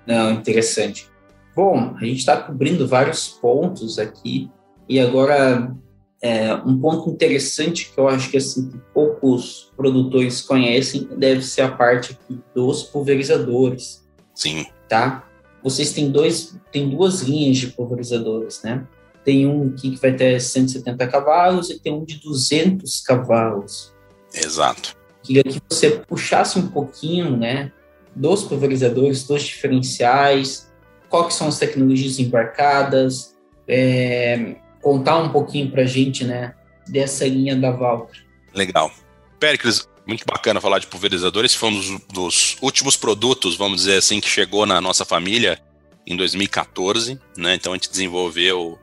Não, 0.06 0.32
interessante. 0.32 1.08
Bom, 1.58 1.96
a 2.00 2.06
gente 2.06 2.20
está 2.20 2.38
cobrindo 2.38 2.88
vários 2.88 3.30
pontos 3.30 3.98
aqui 3.98 4.48
e 4.88 5.00
agora 5.00 5.76
é, 6.22 6.54
um 6.54 6.80
ponto 6.80 7.10
interessante 7.10 7.91
que 7.91 8.00
eu 8.00 8.08
acho 8.08 8.30
que 8.30 8.38
assim 8.38 8.70
que 8.70 8.78
poucos 8.93 9.74
produtores 9.76 10.39
conhecem 10.39 11.10
deve 11.17 11.41
ser 11.41 11.62
a 11.62 11.72
parte 11.72 12.12
aqui 12.12 12.39
dos 12.54 12.84
pulverizadores. 12.84 14.08
Sim. 14.36 14.67
Tá? 14.88 15.28
Vocês 15.63 15.91
têm 15.93 16.12
dois, 16.12 16.56
tem 16.72 16.91
duas 16.91 17.22
linhas 17.22 17.58
de 17.58 17.67
pulverizadores, 17.70 18.62
né? 18.62 18.86
Tem 19.26 19.48
um 19.48 19.70
aqui 19.70 19.89
que 19.89 20.00
vai 20.00 20.15
ter 20.15 20.39
170 20.39 21.08
cavalos 21.08 21.72
e 21.72 21.80
tem 21.80 21.91
um 21.91 22.06
de 22.06 22.20
200 22.20 23.02
cavalos. 23.02 23.91
Exato. 24.32 24.96
Queria 25.24 25.41
que 25.41 25.60
você 25.67 25.89
puxasse 25.89 26.60
um 26.60 26.67
pouquinho, 26.67 27.36
né, 27.36 27.72
dos 28.15 28.43
pulverizadores, 28.43 29.24
dos 29.24 29.41
diferenciais, 29.41 30.67
quais 31.10 31.34
são 31.34 31.48
as 31.48 31.58
tecnologias 31.58 32.20
embarcadas, 32.20 33.36
é, 33.67 34.56
contar 34.82 35.17
um 35.17 35.30
pouquinho 35.30 35.70
para 35.72 35.84
a 35.84 35.86
gente, 35.86 36.24
né, 36.24 36.54
dessa 36.88 37.28
linha 37.28 37.56
da 37.56 37.72
Valtra. 37.72 38.20
Legal. 38.54 38.91
Pericles, 39.39 39.88
muito 40.06 40.26
bacana 40.26 40.62
falar 40.62 40.80
de 40.80 40.88
pulverizador. 40.88 41.46
Esse 41.46 41.58
foi 41.58 41.70
um 41.70 41.74
dos, 41.74 42.02
dos, 42.13 42.58
últimos 42.62 42.96
produtos, 42.96 43.58
vamos 43.58 43.82
dizer 43.82 43.98
assim, 43.98 44.20
que 44.20 44.30
chegou 44.30 44.65
na 44.65 44.80
nossa 44.80 45.04
família 45.04 45.60
em 46.06 46.15
2014, 46.15 47.20
né? 47.38 47.56
Então 47.56 47.74
a 47.74 47.76
gente 47.76 47.89
desenvolveu 47.89 48.80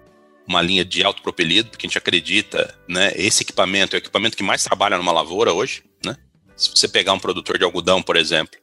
uma 0.47 0.61
linha 0.61 0.85
de 0.85 1.03
autopropelido, 1.03 1.71
porque 1.71 1.87
a 1.87 1.89
gente 1.89 1.99
acredita, 1.99 2.77
né? 2.87 3.13
Esse 3.17 3.43
equipamento 3.43 3.97
é 3.97 3.99
o 3.99 4.01
equipamento 4.01 4.37
que 4.37 4.43
mais 4.43 4.63
trabalha 4.63 4.99
numa 4.99 5.13
lavoura 5.13 5.53
hoje, 5.53 5.83
né? 6.05 6.15
Se 6.55 6.71
você 6.71 6.87
pegar 6.87 7.15
um 7.15 7.19
produtor 7.19 7.57
de 7.59 7.65
algodão, 7.65 8.03
por 8.03 8.17
exemplo, 8.17 8.59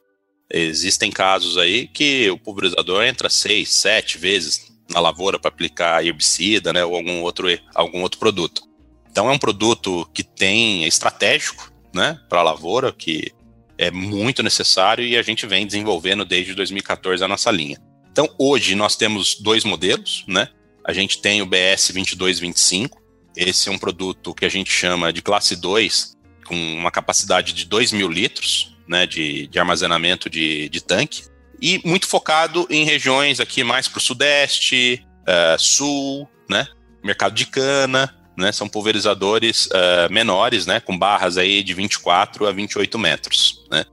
existem 0.54 1.12
casos 1.12 1.58
aí 1.58 1.88
que 1.88 2.30
o 2.30 2.38
pulverizador 2.38 3.04
entra 3.04 3.30
seis, 3.30 3.74
sete 3.74 4.18
vezes 4.18 4.72
na 4.90 5.00
lavoura 5.00 5.40
para 5.40 5.50
aplicar 5.50 6.06
herbicida, 6.06 6.74
né, 6.74 6.84
ou 6.84 6.96
algum 6.96 7.22
outro, 7.22 7.48
algum 7.74 8.02
outro 8.02 8.20
produto. 8.20 8.62
Então 9.10 9.30
é 9.30 9.32
um 9.32 9.40
produto 9.40 10.08
que 10.14 10.24
tem 10.24 10.84
é 10.84 10.88
estratégico, 10.88 11.72
né, 11.94 12.20
para 12.30 12.40
a 12.40 12.44
lavoura, 12.44 12.92
que 12.92 13.32
é 13.78 13.90
muito 13.90 14.44
necessário 14.44 15.04
e 15.04 15.18
a 15.18 15.22
gente 15.22 15.48
vem 15.48 15.66
desenvolvendo 15.66 16.24
desde 16.24 16.54
2014 16.54 17.24
a 17.24 17.28
nossa 17.28 17.50
linha. 17.50 17.78
Então 18.12 18.30
hoje 18.38 18.76
nós 18.76 18.96
temos 18.96 19.36
dois 19.36 19.64
modelos, 19.64 20.24
né? 20.28 20.50
A 20.84 20.94
gente 20.94 21.20
tem 21.20 21.42
o 21.42 21.46
BS 21.46 21.94
2225. 21.94 23.02
Esse 23.36 23.70
é 23.70 23.72
um 23.72 23.78
produto 23.78 24.34
que 24.34 24.46
a 24.46 24.50
gente 24.50 24.72
chama 24.72 25.14
de 25.14 25.22
classe 25.22 25.56
2, 25.56 26.18
com 26.46 26.56
uma 26.56 26.92
capacidade 26.92 27.54
de 27.54 27.66
2 27.66 27.94
mil 27.94 28.10
litros 28.10 28.76
né, 28.92 29.08
de, 29.08 29.48
de 29.48 29.58
armazenamento 29.58 30.30
de, 30.30 30.68
de 30.68 30.82
tanque 30.82 31.24
e 31.62 31.80
muito 31.86 32.06
focado 32.06 32.68
em 32.70 32.84
regiões 32.84 33.40
aqui 33.40 33.64
mais 33.64 33.88
para 33.88 34.00
o 34.00 34.02
sudeste, 34.02 35.02
uh, 35.22 35.58
sul, 35.58 36.28
né? 36.50 36.68
Mercado 37.02 37.34
de 37.34 37.46
cana, 37.46 38.14
né? 38.38 38.52
São 38.52 38.68
pulverizadores 38.68 39.68
uh, 39.68 40.12
menores, 40.12 40.66
né? 40.66 40.82
Com 40.82 40.98
barras 40.98 41.38
aí 41.38 41.64
de 41.64 41.74
24 41.74 42.48
a 42.48 42.52
28 42.52 43.00
metros, 43.00 43.64
né? 43.72 43.86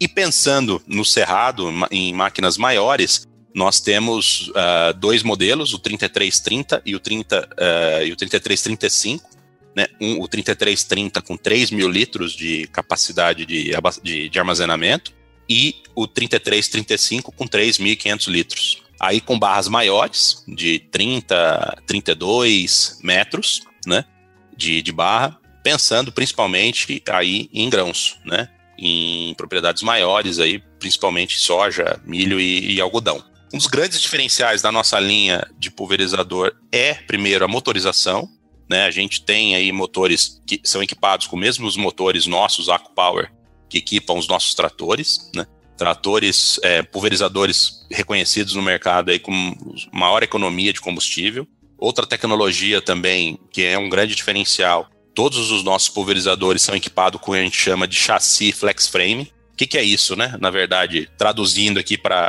E 0.00 0.08
pensando 0.08 0.80
no 0.86 1.04
cerrado, 1.04 1.68
em 1.90 2.14
máquinas 2.14 2.56
maiores, 2.56 3.26
nós 3.54 3.80
temos 3.80 4.48
uh, 4.48 4.94
dois 4.96 5.22
modelos, 5.22 5.74
o 5.74 5.78
3330 5.78 6.80
e 6.86 6.94
o, 6.94 7.00
30, 7.00 7.40
uh, 7.40 8.06
e 8.06 8.12
o 8.12 8.16
3335, 8.16 9.28
né? 9.78 9.86
Um, 10.00 10.20
o 10.20 10.26
3330 10.26 11.22
com 11.22 11.36
3 11.36 11.70
mil 11.70 11.88
litros 11.88 12.32
de 12.32 12.66
capacidade 12.72 13.46
de, 13.46 13.70
de, 14.02 14.28
de 14.28 14.38
armazenamento 14.38 15.14
e 15.48 15.76
o 15.94 16.04
3335 16.04 17.30
com 17.30 17.46
3.500 17.46 18.28
litros. 18.28 18.82
Aí 18.98 19.20
com 19.20 19.38
barras 19.38 19.68
maiores, 19.68 20.42
de 20.48 20.80
30, 20.90 21.82
32 21.86 22.98
metros, 23.04 23.62
né, 23.86 24.04
de, 24.56 24.82
de 24.82 24.90
barra, 24.90 25.38
pensando 25.62 26.10
principalmente 26.10 27.00
aí 27.08 27.48
em 27.54 27.70
grãos, 27.70 28.18
né, 28.24 28.48
em 28.76 29.32
propriedades 29.34 29.84
maiores 29.84 30.40
aí, 30.40 30.58
principalmente 30.80 31.38
soja, 31.38 32.00
milho 32.04 32.40
e, 32.40 32.74
e 32.74 32.80
algodão. 32.80 33.22
Um 33.54 33.58
dos 33.58 33.68
grandes 33.68 34.00
diferenciais 34.00 34.60
da 34.60 34.72
nossa 34.72 34.98
linha 34.98 35.46
de 35.56 35.70
pulverizador 35.70 36.52
é, 36.72 36.94
primeiro, 36.94 37.44
a 37.44 37.48
motorização. 37.48 38.28
Né? 38.68 38.84
A 38.84 38.90
gente 38.90 39.22
tem 39.22 39.54
aí 39.54 39.72
motores 39.72 40.40
que 40.46 40.60
são 40.62 40.82
equipados 40.82 41.26
com 41.26 41.36
mesmos 41.36 41.76
motores 41.76 42.26
nossos, 42.26 42.68
AcuPower, 42.68 43.32
que 43.68 43.78
equipam 43.78 44.14
os 44.14 44.28
nossos 44.28 44.54
tratores, 44.54 45.30
né? 45.34 45.46
Tratores, 45.76 46.58
é, 46.62 46.82
pulverizadores 46.82 47.86
reconhecidos 47.90 48.54
no 48.54 48.62
mercado 48.62 49.10
aí 49.10 49.18
com 49.18 49.32
maior 49.92 50.22
economia 50.22 50.72
de 50.72 50.80
combustível. 50.80 51.46
Outra 51.78 52.04
tecnologia 52.04 52.82
também, 52.82 53.38
que 53.52 53.62
é 53.62 53.78
um 53.78 53.88
grande 53.88 54.16
diferencial, 54.16 54.90
todos 55.14 55.52
os 55.52 55.62
nossos 55.62 55.88
pulverizadores 55.88 56.62
são 56.62 56.74
equipados 56.74 57.20
com 57.20 57.30
o 57.30 57.34
que 57.34 57.40
a 57.40 57.44
gente 57.44 57.56
chama 57.56 57.86
de 57.86 57.96
chassi 57.96 58.50
flex 58.50 58.88
frame. 58.88 59.32
O 59.52 59.56
que, 59.56 59.66
que 59.66 59.78
é 59.78 59.84
isso, 59.84 60.16
né? 60.16 60.36
Na 60.40 60.50
verdade, 60.50 61.08
traduzindo 61.16 61.78
aqui 61.78 61.96
para 61.96 62.28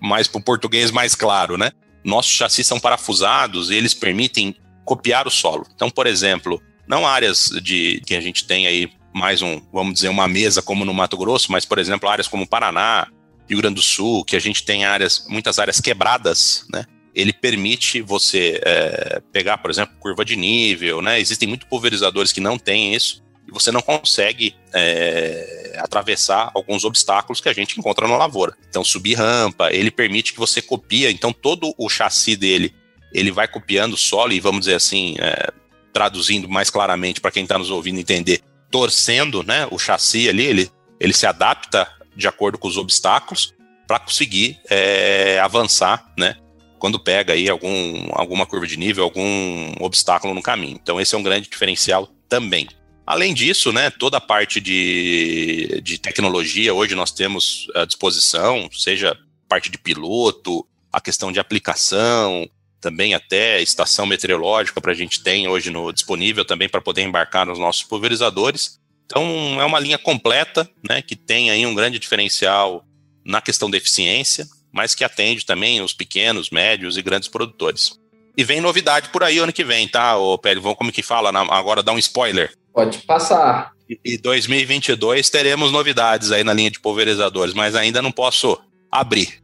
mais 0.00 0.28
para 0.28 0.38
o 0.38 0.44
português 0.44 0.92
mais 0.92 1.16
claro, 1.16 1.56
né? 1.56 1.72
Nossos 2.04 2.32
chassis 2.32 2.66
são 2.66 2.78
parafusados 2.78 3.70
e 3.70 3.74
eles 3.74 3.94
permitem 3.94 4.54
copiar 4.84 5.26
o 5.26 5.30
solo. 5.30 5.66
Então, 5.74 5.90
por 5.90 6.06
exemplo, 6.06 6.62
não 6.86 7.06
áreas 7.06 7.50
de 7.62 8.02
que 8.06 8.14
a 8.14 8.20
gente 8.20 8.44
tem 8.44 8.66
aí 8.66 8.90
mais 9.14 9.40
um, 9.42 9.62
vamos 9.72 9.94
dizer, 9.94 10.08
uma 10.08 10.26
mesa 10.26 10.60
como 10.60 10.84
no 10.84 10.92
Mato 10.92 11.16
Grosso, 11.16 11.52
mas, 11.52 11.64
por 11.64 11.78
exemplo, 11.78 12.08
áreas 12.08 12.26
como 12.26 12.46
Paraná, 12.46 13.06
Rio 13.48 13.58
Grande 13.58 13.76
do 13.76 13.82
Sul, 13.82 14.24
que 14.24 14.34
a 14.34 14.40
gente 14.40 14.64
tem 14.64 14.84
áreas, 14.84 15.26
muitas 15.28 15.58
áreas 15.58 15.80
quebradas, 15.80 16.66
né? 16.72 16.84
Ele 17.14 17.32
permite 17.32 18.02
você 18.02 18.60
é, 18.64 19.22
pegar, 19.32 19.58
por 19.58 19.70
exemplo, 19.70 19.94
curva 20.00 20.24
de 20.24 20.34
nível, 20.34 21.00
né? 21.00 21.20
Existem 21.20 21.48
muitos 21.48 21.68
pulverizadores 21.68 22.32
que 22.32 22.40
não 22.40 22.58
têm 22.58 22.92
isso 22.92 23.22
e 23.46 23.52
você 23.52 23.70
não 23.70 23.80
consegue 23.80 24.56
é, 24.74 25.78
atravessar 25.78 26.50
alguns 26.52 26.84
obstáculos 26.84 27.40
que 27.40 27.48
a 27.48 27.52
gente 27.52 27.78
encontra 27.78 28.08
na 28.08 28.16
lavoura. 28.16 28.56
Então, 28.68 28.82
subir 28.82 29.14
rampa, 29.14 29.72
ele 29.72 29.92
permite 29.92 30.32
que 30.32 30.40
você 30.40 30.60
copia, 30.60 31.08
então 31.08 31.32
todo 31.32 31.72
o 31.78 31.88
chassi 31.88 32.34
dele, 32.34 32.74
ele 33.14 33.30
vai 33.30 33.46
copiando 33.46 33.94
o 33.94 33.96
solo 33.96 34.32
e 34.32 34.40
vamos 34.40 34.60
dizer 34.60 34.74
assim, 34.74 35.14
é, 35.18 35.52
traduzindo 35.92 36.48
mais 36.48 36.68
claramente 36.68 37.20
para 37.20 37.30
quem 37.30 37.44
está 37.44 37.56
nos 37.56 37.70
ouvindo 37.70 38.00
entender, 38.00 38.42
torcendo 38.70 39.44
né, 39.44 39.68
o 39.70 39.78
chassi 39.78 40.28
ali, 40.28 40.44
ele, 40.44 40.70
ele 40.98 41.12
se 41.12 41.24
adapta 41.24 41.88
de 42.16 42.26
acordo 42.26 42.58
com 42.58 42.66
os 42.66 42.76
obstáculos 42.76 43.54
para 43.86 44.00
conseguir 44.00 44.58
é, 44.68 45.38
avançar, 45.40 46.12
né? 46.18 46.36
Quando 46.78 46.98
pega 46.98 47.32
aí 47.32 47.48
algum, 47.48 48.08
alguma 48.12 48.44
curva 48.44 48.66
de 48.66 48.76
nível, 48.76 49.04
algum 49.04 49.72
obstáculo 49.80 50.34
no 50.34 50.42
caminho. 50.42 50.78
Então, 50.82 51.00
esse 51.00 51.14
é 51.14 51.18
um 51.18 51.22
grande 51.22 51.48
diferencial 51.48 52.08
também. 52.28 52.68
Além 53.06 53.32
disso, 53.32 53.72
né, 53.72 53.90
toda 53.90 54.16
a 54.16 54.20
parte 54.20 54.60
de, 54.60 55.80
de 55.82 55.98
tecnologia, 55.98 56.74
hoje 56.74 56.94
nós 56.94 57.10
temos 57.10 57.68
à 57.74 57.84
disposição, 57.84 58.68
seja 58.72 59.16
parte 59.48 59.70
de 59.70 59.78
piloto, 59.78 60.66
a 60.92 61.00
questão 61.00 61.30
de 61.30 61.38
aplicação, 61.38 62.48
também 62.84 63.14
até 63.14 63.62
estação 63.62 64.04
meteorológica 64.04 64.78
para 64.78 64.92
a 64.92 64.94
gente 64.94 65.22
tem 65.22 65.48
hoje 65.48 65.70
no 65.70 65.90
disponível 65.90 66.44
também 66.44 66.68
para 66.68 66.82
poder 66.82 67.00
embarcar 67.00 67.46
nos 67.46 67.58
nossos 67.58 67.82
pulverizadores. 67.82 68.78
Então 69.06 69.58
é 69.58 69.64
uma 69.64 69.80
linha 69.80 69.96
completa, 69.96 70.68
né, 70.86 71.00
que 71.00 71.16
tem 71.16 71.50
aí 71.50 71.64
um 71.64 71.74
grande 71.74 71.98
diferencial 71.98 72.84
na 73.24 73.40
questão 73.40 73.70
da 73.70 73.78
eficiência, 73.78 74.46
mas 74.70 74.94
que 74.94 75.02
atende 75.02 75.46
também 75.46 75.80
os 75.80 75.94
pequenos, 75.94 76.50
médios 76.50 76.98
e 76.98 77.02
grandes 77.02 77.26
produtores. 77.26 77.98
E 78.36 78.44
vem 78.44 78.60
novidade 78.60 79.08
por 79.08 79.22
aí 79.22 79.38
ano 79.38 79.52
que 79.52 79.64
vem, 79.64 79.88
tá, 79.88 80.18
ô 80.18 80.36
Pedro? 80.36 80.62
Vamos 80.62 80.76
como 80.76 80.92
que 80.92 81.02
fala 81.02 81.30
agora 81.50 81.82
dar 81.82 81.92
um 81.92 81.98
spoiler. 81.98 82.52
Pode 82.70 82.98
passar. 82.98 83.70
E 84.04 84.18
2022 84.18 85.30
teremos 85.30 85.72
novidades 85.72 86.30
aí 86.32 86.44
na 86.44 86.52
linha 86.52 86.70
de 86.70 86.80
pulverizadores, 86.80 87.54
mas 87.54 87.74
ainda 87.74 88.02
não 88.02 88.12
posso 88.12 88.60
abrir. 88.92 89.42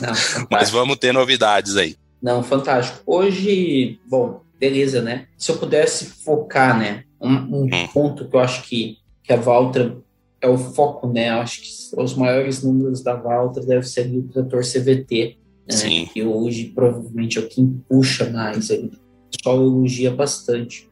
Não, 0.00 0.46
mas 0.50 0.70
vamos 0.70 0.96
ter 0.96 1.12
novidades 1.12 1.76
aí. 1.76 1.94
Não, 2.22 2.42
fantástico. 2.42 3.02
Hoje, 3.04 3.98
bom, 4.08 4.42
beleza, 4.58 5.02
né? 5.02 5.26
Se 5.36 5.50
eu 5.50 5.58
pudesse 5.58 6.06
focar, 6.06 6.78
né? 6.78 7.02
Um, 7.20 7.64
um 7.64 7.88
ponto 7.92 8.28
que 8.28 8.36
eu 8.36 8.40
acho 8.40 8.62
que, 8.62 8.98
que 9.24 9.32
a 9.32 9.36
Valtra 9.36 9.96
é 10.40 10.48
o 10.48 10.56
foco, 10.56 11.08
né? 11.08 11.30
Eu 11.30 11.40
acho 11.40 11.62
que 11.62 11.68
os 12.00 12.14
maiores 12.14 12.62
números 12.62 13.02
da 13.02 13.14
Valtra 13.14 13.64
deve 13.64 13.86
ser 13.86 14.06
o 14.06 14.22
trator 14.28 14.62
CVT, 14.62 15.36
né? 15.68 15.76
Sim. 15.76 16.08
que 16.12 16.22
hoje 16.22 16.66
provavelmente 16.66 17.38
é 17.38 17.40
o 17.40 17.48
que 17.48 17.64
puxa 17.88 18.30
mais 18.30 18.70
aí. 18.70 18.84
O 18.86 19.36
pessoal 19.36 19.60
elogia 19.60 20.12
bastante. 20.12 20.88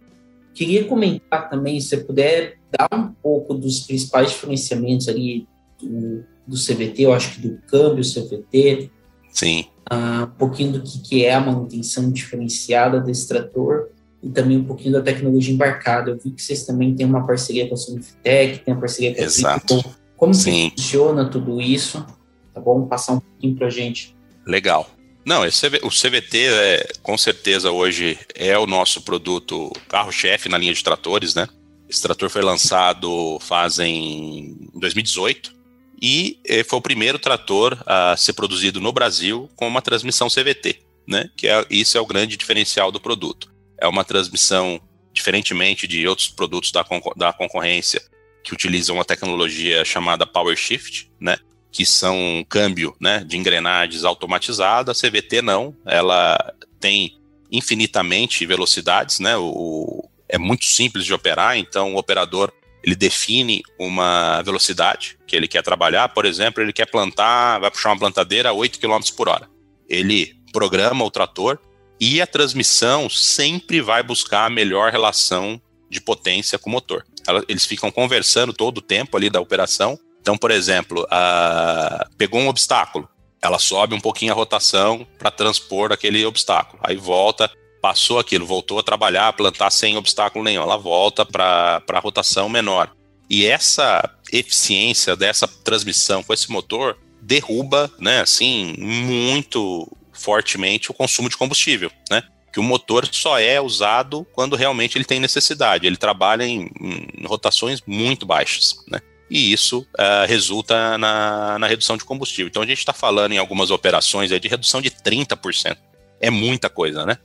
Queria 0.53 0.85
comentar 0.85 1.49
também, 1.49 1.81
se 1.81 1.89
você 1.89 1.99
puder 1.99 2.59
dar 2.77 2.89
um 2.93 3.13
pouco 3.23 3.55
dos 3.55 3.81
principais 3.81 4.31
diferenciamentos 4.31 5.09
ali 5.09 5.47
do, 5.81 6.25
do 6.47 6.57
CVT, 6.57 7.03
eu 7.03 7.13
acho 7.13 7.37
que 7.37 7.49
do 7.49 7.59
câmbio 7.69 8.03
CVT. 8.05 8.91
Sim 9.33 9.65
uh, 9.91 10.25
um 10.25 10.39
pouquinho 10.39 10.73
do 10.73 10.83
que, 10.83 11.01
que 11.01 11.25
é 11.25 11.35
a 11.35 11.41
manutenção 11.41 12.11
diferenciada 12.11 13.01
desse 13.01 13.27
trator 13.27 13.89
e 14.23 14.29
também 14.29 14.59
um 14.59 14.65
pouquinho 14.65 14.93
da 14.93 15.03
tecnologia 15.03 15.53
embarcada. 15.53 16.11
Eu 16.11 16.19
vi 16.19 16.31
que 16.31 16.43
vocês 16.43 16.65
também 16.65 16.95
têm 16.95 17.07
uma 17.07 17.27
parceria 17.27 17.67
com 17.69 17.75
a 17.75 17.77
Sunifitec, 17.77 18.59
tem 18.61 18.75
a 18.75 18.77
parceria 18.77 19.15
com 19.15 19.21
a 19.21 19.25
Exato. 19.25 19.85
Como 20.17 20.35
Sim. 20.35 20.71
funciona 20.77 21.25
tudo 21.29 21.61
isso? 21.61 22.05
Tá 22.53 22.61
bom? 22.61 22.87
Passar 22.87 23.15
um 23.15 23.21
pouquinho 23.21 23.57
para 23.57 23.67
a 23.67 23.71
gente. 23.71 24.15
Legal. 24.47 24.89
Não, 25.25 25.43
o 25.43 25.91
CVT 25.91 26.47
é, 26.47 26.93
com 27.03 27.17
certeza 27.17 27.71
hoje 27.71 28.19
é 28.35 28.59
o 28.59 28.67
nosso 28.67 29.03
produto 29.03 29.71
carro-chefe 29.89 30.49
na 30.49 30.59
linha 30.59 30.73
de 30.73 30.83
tratores, 30.83 31.35
né? 31.35 31.47
Esse 31.89 32.03
trator 32.03 32.31
foi 32.31 32.43
lançado 32.43 33.39
fazem 33.41 34.57
2018 34.75 35.60
e 36.01 36.41
eh, 36.47 36.65
foi 36.65 36.79
o 36.79 36.83
primeiro 36.83 37.19
trator 37.19 37.77
a 37.87 38.17
ser 38.17 38.33
produzido 38.33 38.81
no 38.81 38.93
Brasil 38.93 39.51
com 39.55 39.69
uma 39.69 39.83
transmissão 39.83 40.29
CVT, 40.29 40.81
né? 41.07 41.29
Que 41.37 41.47
é, 41.47 41.65
isso 41.69 41.99
é 41.99 42.01
o 42.01 42.07
grande 42.07 42.37
diferencial 42.37 42.91
do 42.91 43.01
produto. 43.01 43.53
É 43.79 43.87
uma 43.87 44.05
transmissão 44.05 44.81
diferentemente 45.13 45.87
de 45.87 46.07
outros 46.07 46.29
produtos 46.29 46.73
da, 46.73 46.85
da 47.17 47.33
concorrência 47.33 48.01
que 48.43 48.55
utilizam 48.55 48.97
uma 48.97 49.05
tecnologia 49.05 49.85
chamada 49.85 50.27
Power 50.27 50.57
Shift, 50.57 51.11
né? 51.21 51.37
Que 51.71 51.85
são 51.85 52.17
um 52.17 52.45
câmbio, 52.45 52.97
né? 52.99 53.23
De 53.23 53.37
engrenagens 53.37 54.05
automatizada. 54.05 54.93
A 54.93 54.95
CVT 54.95 55.43
não, 55.43 55.77
ela 55.85 56.55
tem 56.79 57.19
infinitamente 57.53 58.47
velocidades, 58.47 59.19
né? 59.19 59.37
O, 59.37 60.09
é 60.29 60.39
muito 60.39 60.65
simples 60.65 61.05
de 61.05 61.13
operar, 61.13 61.59
então 61.59 61.95
o 61.95 61.99
operador 61.99 62.53
ele 62.83 62.95
define 62.95 63.63
uma 63.79 64.43
velocidade 64.43 65.19
que 65.27 65.37
ele 65.37 65.47
quer 65.47 65.63
trabalhar, 65.63 66.09
por 66.09 66.25
exemplo, 66.25 66.63
ele 66.63 66.73
quer 66.73 66.87
plantar, 66.87 67.59
vai 67.59 67.71
puxar 67.71 67.91
uma 67.91 67.99
plantadeira 67.99 68.51
a 68.51 68.53
8 68.53 68.79
km 68.79 69.01
por 69.17 69.29
hora. 69.29 69.49
Ele 69.89 70.35
programa 70.53 71.05
o 71.05 71.11
trator 71.11 71.59
e 72.01 72.21
a 72.21 72.27
transmissão 72.27 73.11
sempre 73.11 73.81
vai 73.81 74.03
buscar 74.03 74.47
a 74.47 74.51
melhor 74.51 74.91
relação 74.91 75.61
de 75.89 76.01
potência 76.01 76.59
com 76.59 76.71
o 76.71 76.73
motor. 76.73 77.05
Eles 77.49 77.67
ficam 77.67 77.91
conversando 77.91 78.53
todo 78.53 78.79
o 78.79 78.83
tempo 78.83 79.17
ali 79.17 79.29
da 79.29 79.41
operação. 79.41 79.99
Então, 80.21 80.37
por 80.37 80.51
exemplo, 80.51 81.07
a... 81.11 82.09
pegou 82.17 82.41
um 82.41 82.49
obstáculo, 82.49 83.09
ela 83.43 83.59
sobe 83.59 83.95
um 83.95 84.01
pouquinho 84.01 84.33
a 84.33 84.37
rotação 84.37 85.07
para 85.19 85.31
transpor 85.31 85.93
aquele 85.93 86.25
obstáculo. 86.25 86.81
Aí 86.83 86.97
volta, 86.97 87.51
passou 87.81 88.19
aquilo, 88.19 88.47
voltou 88.47 88.79
a 88.79 88.83
trabalhar, 88.83 89.29
a 89.29 89.33
plantar 89.33 89.71
sem 89.71 89.97
obstáculo 89.97 90.45
nenhum, 90.45 90.63
ela 90.63 90.77
volta 90.77 91.25
para 91.25 91.83
a 91.89 91.99
rotação 91.99 92.49
menor. 92.49 92.91
E 93.29 93.47
essa 93.47 94.09
eficiência 94.33 95.17
dessa 95.17 95.47
transmissão 95.47 96.23
com 96.23 96.35
esse 96.35 96.51
motor 96.51 96.99
derruba, 97.23 97.91
né, 97.99 98.21
assim, 98.21 98.75
muito 98.79 99.89
fortemente 100.13 100.91
o 100.91 100.95
consumo 100.95 101.29
de 101.29 101.37
combustível, 101.37 101.91
né? 102.11 102.23
Que 102.53 102.59
o 102.59 102.65
motor 102.65 103.09
só 103.11 103.39
é 103.39 103.61
usado 103.61 104.27
quando 104.33 104.57
realmente 104.57 104.99
ele 104.99 105.05
tem 105.05 105.21
necessidade. 105.21 105.87
Ele 105.87 105.97
trabalha 105.97 106.45
em, 106.45 106.69
em 106.81 107.27
rotações 107.27 107.81
muito 107.87 108.27
baixas, 108.27 108.77
né? 108.89 109.01
E 109.31 109.53
isso 109.53 109.87
uh, 109.95 110.27
resulta 110.27 110.99
na, 110.99 111.57
na, 111.57 111.67
redução 111.69 111.97
de 111.97 112.05
combustível. 112.05 112.49
Então 112.49 112.63
a 112.63 112.67
gente 112.67 112.79
está 112.79 112.93
falando 112.93 113.31
em 113.31 113.39
algumas 113.39 113.71
operações 113.71 114.29
de 114.29 114.49
redução 114.49 114.83
de 114.83 114.91
30%. 114.91 115.77
É 116.21 116.29
muita 116.29 116.69
coisa, 116.69 117.07
né? 117.07 117.17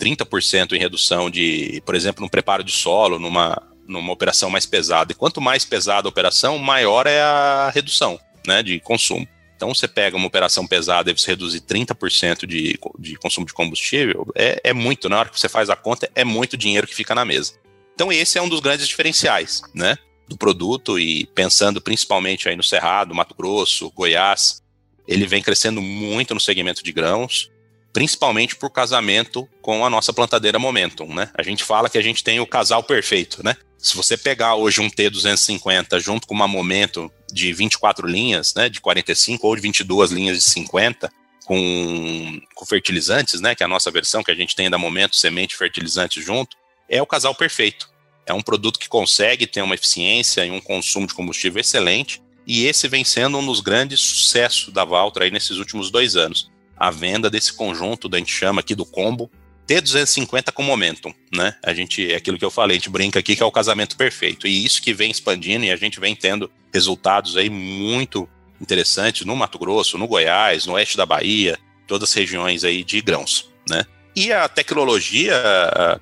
30% 0.00 0.72
em 0.72 0.78
redução 0.78 1.30
de, 1.30 1.82
por 1.84 1.94
exemplo, 1.94 2.24
no 2.24 2.30
preparo 2.30 2.64
de 2.64 2.72
solo, 2.72 3.18
numa, 3.18 3.60
numa 3.86 4.12
operação 4.12 4.48
mais 4.48 4.64
pesada. 4.64 5.12
E 5.12 5.14
quanto 5.14 5.40
mais 5.40 5.64
pesada 5.64 6.08
a 6.08 6.10
operação, 6.10 6.58
maior 6.58 7.06
é 7.06 7.20
a 7.20 7.70
redução 7.72 8.18
né, 8.46 8.62
de 8.62 8.80
consumo. 8.80 9.28
Então, 9.54 9.74
você 9.74 9.86
pega 9.86 10.16
uma 10.16 10.26
operação 10.26 10.66
pesada 10.66 11.10
e 11.10 11.12
você 11.12 11.32
reduzir 11.32 11.60
30% 11.60 12.46
de, 12.46 12.78
de 12.98 13.16
consumo 13.16 13.46
de 13.46 13.52
combustível, 13.52 14.26
é, 14.34 14.58
é 14.64 14.72
muito, 14.72 15.06
na 15.06 15.18
hora 15.18 15.28
que 15.28 15.38
você 15.38 15.50
faz 15.50 15.68
a 15.68 15.76
conta, 15.76 16.10
é 16.14 16.24
muito 16.24 16.56
dinheiro 16.56 16.86
que 16.86 16.94
fica 16.94 17.14
na 17.14 17.26
mesa. 17.26 17.52
Então, 17.94 18.10
esse 18.10 18.38
é 18.38 18.42
um 18.42 18.48
dos 18.48 18.60
grandes 18.60 18.88
diferenciais 18.88 19.60
né, 19.74 19.98
do 20.26 20.34
produto 20.38 20.98
e 20.98 21.26
pensando 21.34 21.78
principalmente 21.78 22.48
aí 22.48 22.56
no 22.56 22.62
Cerrado, 22.62 23.14
Mato 23.14 23.34
Grosso, 23.34 23.90
Goiás, 23.90 24.62
ele 25.06 25.26
vem 25.26 25.42
crescendo 25.42 25.82
muito 25.82 26.32
no 26.32 26.40
segmento 26.40 26.82
de 26.82 26.92
grãos 26.92 27.50
principalmente 27.92 28.56
por 28.56 28.70
casamento 28.70 29.48
com 29.60 29.84
a 29.84 29.90
nossa 29.90 30.12
plantadeira 30.12 30.58
Momentum, 30.58 31.12
né? 31.12 31.30
A 31.34 31.42
gente 31.42 31.64
fala 31.64 31.88
que 31.88 31.98
a 31.98 32.02
gente 32.02 32.22
tem 32.22 32.40
o 32.40 32.46
casal 32.46 32.82
perfeito, 32.82 33.44
né? 33.44 33.56
Se 33.76 33.96
você 33.96 34.16
pegar 34.16 34.54
hoje 34.54 34.80
um 34.80 34.90
T250 34.90 35.98
junto 36.00 36.26
com 36.26 36.34
uma 36.34 36.46
Momentum 36.46 37.10
de 37.32 37.52
24 37.52 38.06
linhas, 38.06 38.54
né, 38.54 38.68
de 38.68 38.80
45 38.80 39.46
ou 39.46 39.56
de 39.56 39.62
22 39.62 40.10
linhas 40.10 40.36
de 40.36 40.44
50, 40.50 41.10
com, 41.46 42.40
com 42.54 42.66
fertilizantes, 42.66 43.40
né, 43.40 43.54
que 43.54 43.62
é 43.62 43.66
a 43.66 43.68
nossa 43.68 43.90
versão 43.90 44.22
que 44.22 44.30
a 44.30 44.34
gente 44.34 44.54
tem 44.54 44.68
da 44.68 44.76
Momento, 44.76 45.16
semente 45.16 45.56
fertilizante 45.56 46.20
junto, 46.20 46.56
é 46.88 47.00
o 47.00 47.06
casal 47.06 47.34
perfeito. 47.34 47.88
É 48.26 48.34
um 48.34 48.42
produto 48.42 48.78
que 48.78 48.88
consegue 48.88 49.46
ter 49.46 49.62
uma 49.62 49.74
eficiência 49.74 50.44
e 50.44 50.50
um 50.50 50.60
consumo 50.60 51.06
de 51.06 51.14
combustível 51.14 51.60
excelente, 51.60 52.22
e 52.46 52.66
esse 52.66 52.86
vem 52.86 53.04
sendo 53.04 53.38
um 53.38 53.46
dos 53.46 53.60
grandes 53.60 54.00
sucessos 54.00 54.72
da 54.72 54.84
Valtra 54.84 55.24
aí 55.24 55.30
nesses 55.30 55.56
últimos 55.56 55.90
dois 55.90 56.16
anos 56.16 56.49
a 56.80 56.90
venda 56.90 57.28
desse 57.28 57.52
conjunto, 57.52 58.08
da 58.08 58.16
gente 58.16 58.32
chama 58.32 58.60
aqui 58.60 58.74
do 58.74 58.86
combo, 58.86 59.30
T250 59.68 60.50
com 60.50 60.62
Momentum, 60.62 61.14
né? 61.32 61.54
A 61.62 61.74
gente, 61.74 62.10
é 62.10 62.16
aquilo 62.16 62.38
que 62.38 62.44
eu 62.44 62.50
falei, 62.50 62.76
a 62.76 62.80
gente 62.80 62.88
brinca 62.88 63.20
aqui 63.20 63.36
que 63.36 63.42
é 63.42 63.46
o 63.46 63.52
casamento 63.52 63.96
perfeito. 63.96 64.48
E 64.48 64.64
isso 64.64 64.80
que 64.82 64.94
vem 64.94 65.10
expandindo 65.10 65.64
e 65.64 65.70
a 65.70 65.76
gente 65.76 66.00
vem 66.00 66.16
tendo 66.16 66.50
resultados 66.72 67.36
aí 67.36 67.50
muito 67.50 68.28
interessantes 68.60 69.26
no 69.26 69.36
Mato 69.36 69.58
Grosso, 69.58 69.98
no 69.98 70.08
Goiás, 70.08 70.64
no 70.64 70.72
oeste 70.72 70.96
da 70.96 71.04
Bahia, 71.04 71.58
todas 71.86 72.08
as 72.08 72.14
regiões 72.14 72.64
aí 72.64 72.82
de 72.82 73.00
grãos, 73.00 73.50
né? 73.68 73.84
E 74.16 74.32
a 74.32 74.48
tecnologia, 74.48 75.40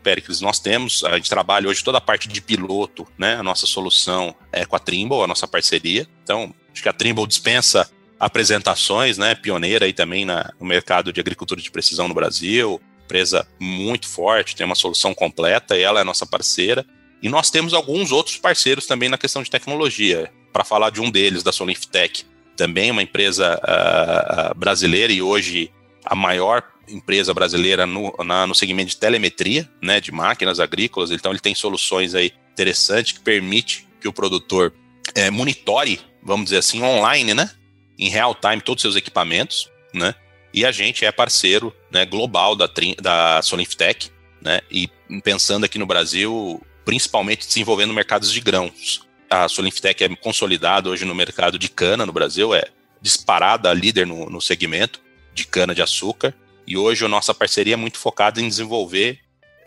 Pericles, 0.03 0.41
nós 0.41 0.59
temos, 0.59 1.05
a 1.05 1.17
gente 1.17 1.29
trabalha 1.29 1.69
hoje 1.69 1.85
toda 1.85 1.99
a 1.99 2.01
parte 2.01 2.27
de 2.27 2.41
piloto, 2.41 3.07
né? 3.19 3.35
A 3.35 3.43
nossa 3.43 3.67
solução 3.67 4.35
é 4.51 4.65
com 4.65 4.77
a 4.77 4.79
Trimble, 4.79 5.21
a 5.23 5.27
nossa 5.27 5.47
parceria. 5.47 6.09
Então, 6.23 6.55
acho 6.73 6.83
que 6.83 6.89
a 6.89 6.93
Trimble 6.93 7.27
dispensa 7.27 7.91
apresentações, 8.19 9.17
né, 9.17 9.35
pioneira 9.35 9.87
aí 9.87 9.93
também 9.93 10.25
na, 10.25 10.53
no 10.59 10.67
mercado 10.67 11.13
de 11.13 11.21
agricultura 11.21 11.61
de 11.61 11.71
precisão 11.71 12.09
no 12.09 12.15
Brasil, 12.15 12.81
empresa 13.05 13.49
muito 13.59 14.07
forte, 14.07 14.55
tem 14.55 14.67
uma 14.67 14.75
solução 14.75 15.15
completa 15.15 15.77
e 15.77 15.83
ela 15.83 16.01
é 16.01 16.05
nossa 16.05 16.27
parceira. 16.27 16.85
E 17.23 17.29
nós 17.29 17.51
temos 17.51 17.73
alguns 17.73 18.13
outros 18.13 18.37
parceiros 18.37 18.87
também 18.87 19.09
na 19.09 19.17
questão 19.17 19.43
de 19.43 19.51
tecnologia. 19.51 20.31
Para 20.53 20.63
falar 20.63 20.91
de 20.91 21.01
um 21.01 21.11
deles, 21.11 21.43
da 21.43 21.51
Solinftech, 21.51 22.25
também 22.57 22.91
uma 22.91 23.03
empresa 23.03 23.59
uh, 23.59 24.59
brasileira 24.59 25.13
e 25.13 25.23
hoje 25.23 25.73
a 26.05 26.15
maior 26.15 26.63
empresa 26.89 27.35
brasileira 27.35 27.87
no, 27.87 28.15
na, 28.25 28.47
no 28.47 28.55
segmento 28.55 28.91
de 28.91 28.97
telemetria, 28.97 29.69
né, 29.83 30.01
de 30.01 30.13
máquinas 30.13 30.61
agrícolas. 30.61 31.11
Então 31.11 31.33
ele 31.33 31.41
tem 31.41 31.55
soluções 31.55 32.15
aí 32.15 32.33
interessantes 32.53 33.13
que 33.13 33.21
permite 33.21 33.87
que 34.01 34.09
o 34.09 34.13
produtor 34.13 34.73
é, 35.15 35.31
monitore, 35.31 36.01
vamos 36.23 36.47
dizer 36.47 36.59
assim, 36.59 36.83
online, 36.83 37.35
né, 37.35 37.51
em 37.99 38.09
real 38.09 38.35
time 38.35 38.61
todos 38.61 38.85
os 38.85 38.93
seus 38.93 38.97
equipamentos, 38.97 39.71
né? 39.93 40.15
E 40.53 40.65
a 40.65 40.73
gente 40.73 41.05
é 41.05 41.13
parceiro 41.13 41.75
né, 41.91 42.07
global 42.07 42.55
da, 42.55 42.69
da 43.01 43.43
Solinftech, 43.43 44.11
né? 44.41 44.61
E 44.71 44.89
pensando 45.23 45.65
aqui 45.65 45.79
no 45.79 45.87
Brasil, 45.87 46.65
principalmente 46.85 47.47
desenvolvendo 47.47 47.93
mercados 47.93 48.33
de 48.33 48.41
grãos. 48.41 49.07
A 49.29 49.49
Solinftech 49.49 50.03
é 50.03 50.09
consolidada 50.17 50.89
hoje 50.89 51.05
no 51.05 51.15
mercado 51.15 51.59
de 51.59 51.69
cana 51.69 52.07
no 52.07 52.13
Brasil, 52.13 52.55
é 52.55 52.65
disparada 53.01 53.73
líder 53.75 54.07
no, 54.07 54.31
no 54.31 54.41
segmento 54.41 55.01
de 55.35 55.47
cana 55.47 55.75
de 55.75 55.83
açúcar. 55.83 56.35
E 56.67 56.77
hoje 56.77 57.05
a 57.05 57.09
nossa 57.09 57.35
parceria 57.35 57.75
é 57.75 57.77
muito 57.77 57.99
focada 57.99 58.41
em 58.41 58.49
desenvolver 58.49 59.19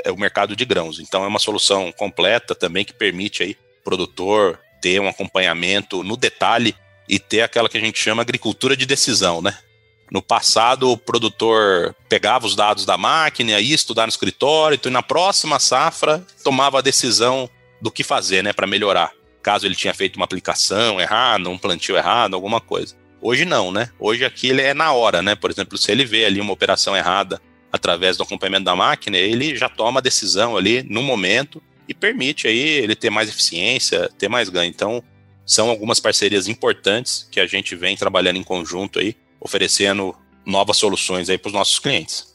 é, 0.03 0.11
o 0.11 0.17
mercado 0.17 0.55
de 0.55 0.65
grãos. 0.65 0.99
Então 0.99 1.23
é 1.23 1.27
uma 1.27 1.39
solução 1.39 1.91
completa 1.91 2.55
também 2.55 2.83
que 2.83 2.93
permite 2.93 3.43
aí 3.43 3.55
produtor 3.83 4.59
ter 4.81 4.99
um 4.99 5.07
acompanhamento 5.07 6.03
no 6.03 6.17
detalhe 6.17 6.75
e 7.11 7.19
ter 7.19 7.41
aquela 7.41 7.67
que 7.67 7.77
a 7.77 7.81
gente 7.81 8.01
chama 8.01 8.21
agricultura 8.21 8.75
de 8.77 8.85
decisão, 8.85 9.41
né? 9.41 9.57
No 10.09 10.21
passado, 10.21 10.89
o 10.89 10.97
produtor 10.97 11.93
pegava 12.07 12.47
os 12.47 12.55
dados 12.55 12.85
da 12.85 12.97
máquina, 12.97 13.59
ia 13.59 13.75
estudar 13.75 14.03
no 14.03 14.09
escritório, 14.09 14.75
então, 14.75 14.89
e 14.89 14.93
na 14.93 15.03
próxima 15.03 15.59
safra 15.59 16.25
tomava 16.41 16.79
a 16.79 16.81
decisão 16.81 17.49
do 17.81 17.91
que 17.91 18.01
fazer, 18.01 18.41
né, 18.41 18.53
para 18.53 18.65
melhorar. 18.65 19.11
Caso 19.43 19.65
ele 19.65 19.75
tinha 19.75 19.93
feito 19.93 20.15
uma 20.15 20.23
aplicação 20.23 21.01
errada, 21.01 21.49
um 21.49 21.57
plantio 21.57 21.97
errado, 21.97 22.33
alguma 22.33 22.61
coisa. 22.61 22.95
Hoje 23.21 23.43
não, 23.43 23.71
né? 23.71 23.89
Hoje 23.99 24.23
aqui 24.23 24.49
ele 24.49 24.61
é 24.61 24.73
na 24.73 24.93
hora, 24.93 25.21
né? 25.21 25.35
Por 25.35 25.51
exemplo, 25.51 25.77
se 25.77 25.91
ele 25.91 26.05
vê 26.05 26.25
ali 26.25 26.39
uma 26.39 26.53
operação 26.53 26.95
errada 26.95 27.41
através 27.71 28.15
do 28.15 28.23
acompanhamento 28.23 28.65
da 28.65 28.75
máquina, 28.75 29.17
ele 29.17 29.55
já 29.55 29.67
toma 29.67 29.99
a 29.99 30.03
decisão 30.03 30.55
ali 30.55 30.83
no 30.83 31.01
momento 31.01 31.61
e 31.87 31.93
permite 31.93 32.47
aí 32.47 32.57
ele 32.57 32.95
ter 32.95 33.09
mais 33.09 33.29
eficiência, 33.29 34.09
ter 34.17 34.27
mais 34.27 34.49
ganho. 34.49 34.69
Então, 34.69 35.03
são 35.45 35.69
algumas 35.69 35.99
parcerias 35.99 36.47
importantes 36.47 37.27
que 37.31 37.39
a 37.39 37.47
gente 37.47 37.75
vem 37.75 37.95
trabalhando 37.95 38.37
em 38.37 38.43
conjunto 38.43 38.99
aí, 38.99 39.15
oferecendo 39.39 40.15
novas 40.45 40.77
soluções 40.77 41.29
aí 41.29 41.37
para 41.37 41.49
os 41.49 41.53
nossos 41.53 41.79
clientes. 41.79 42.31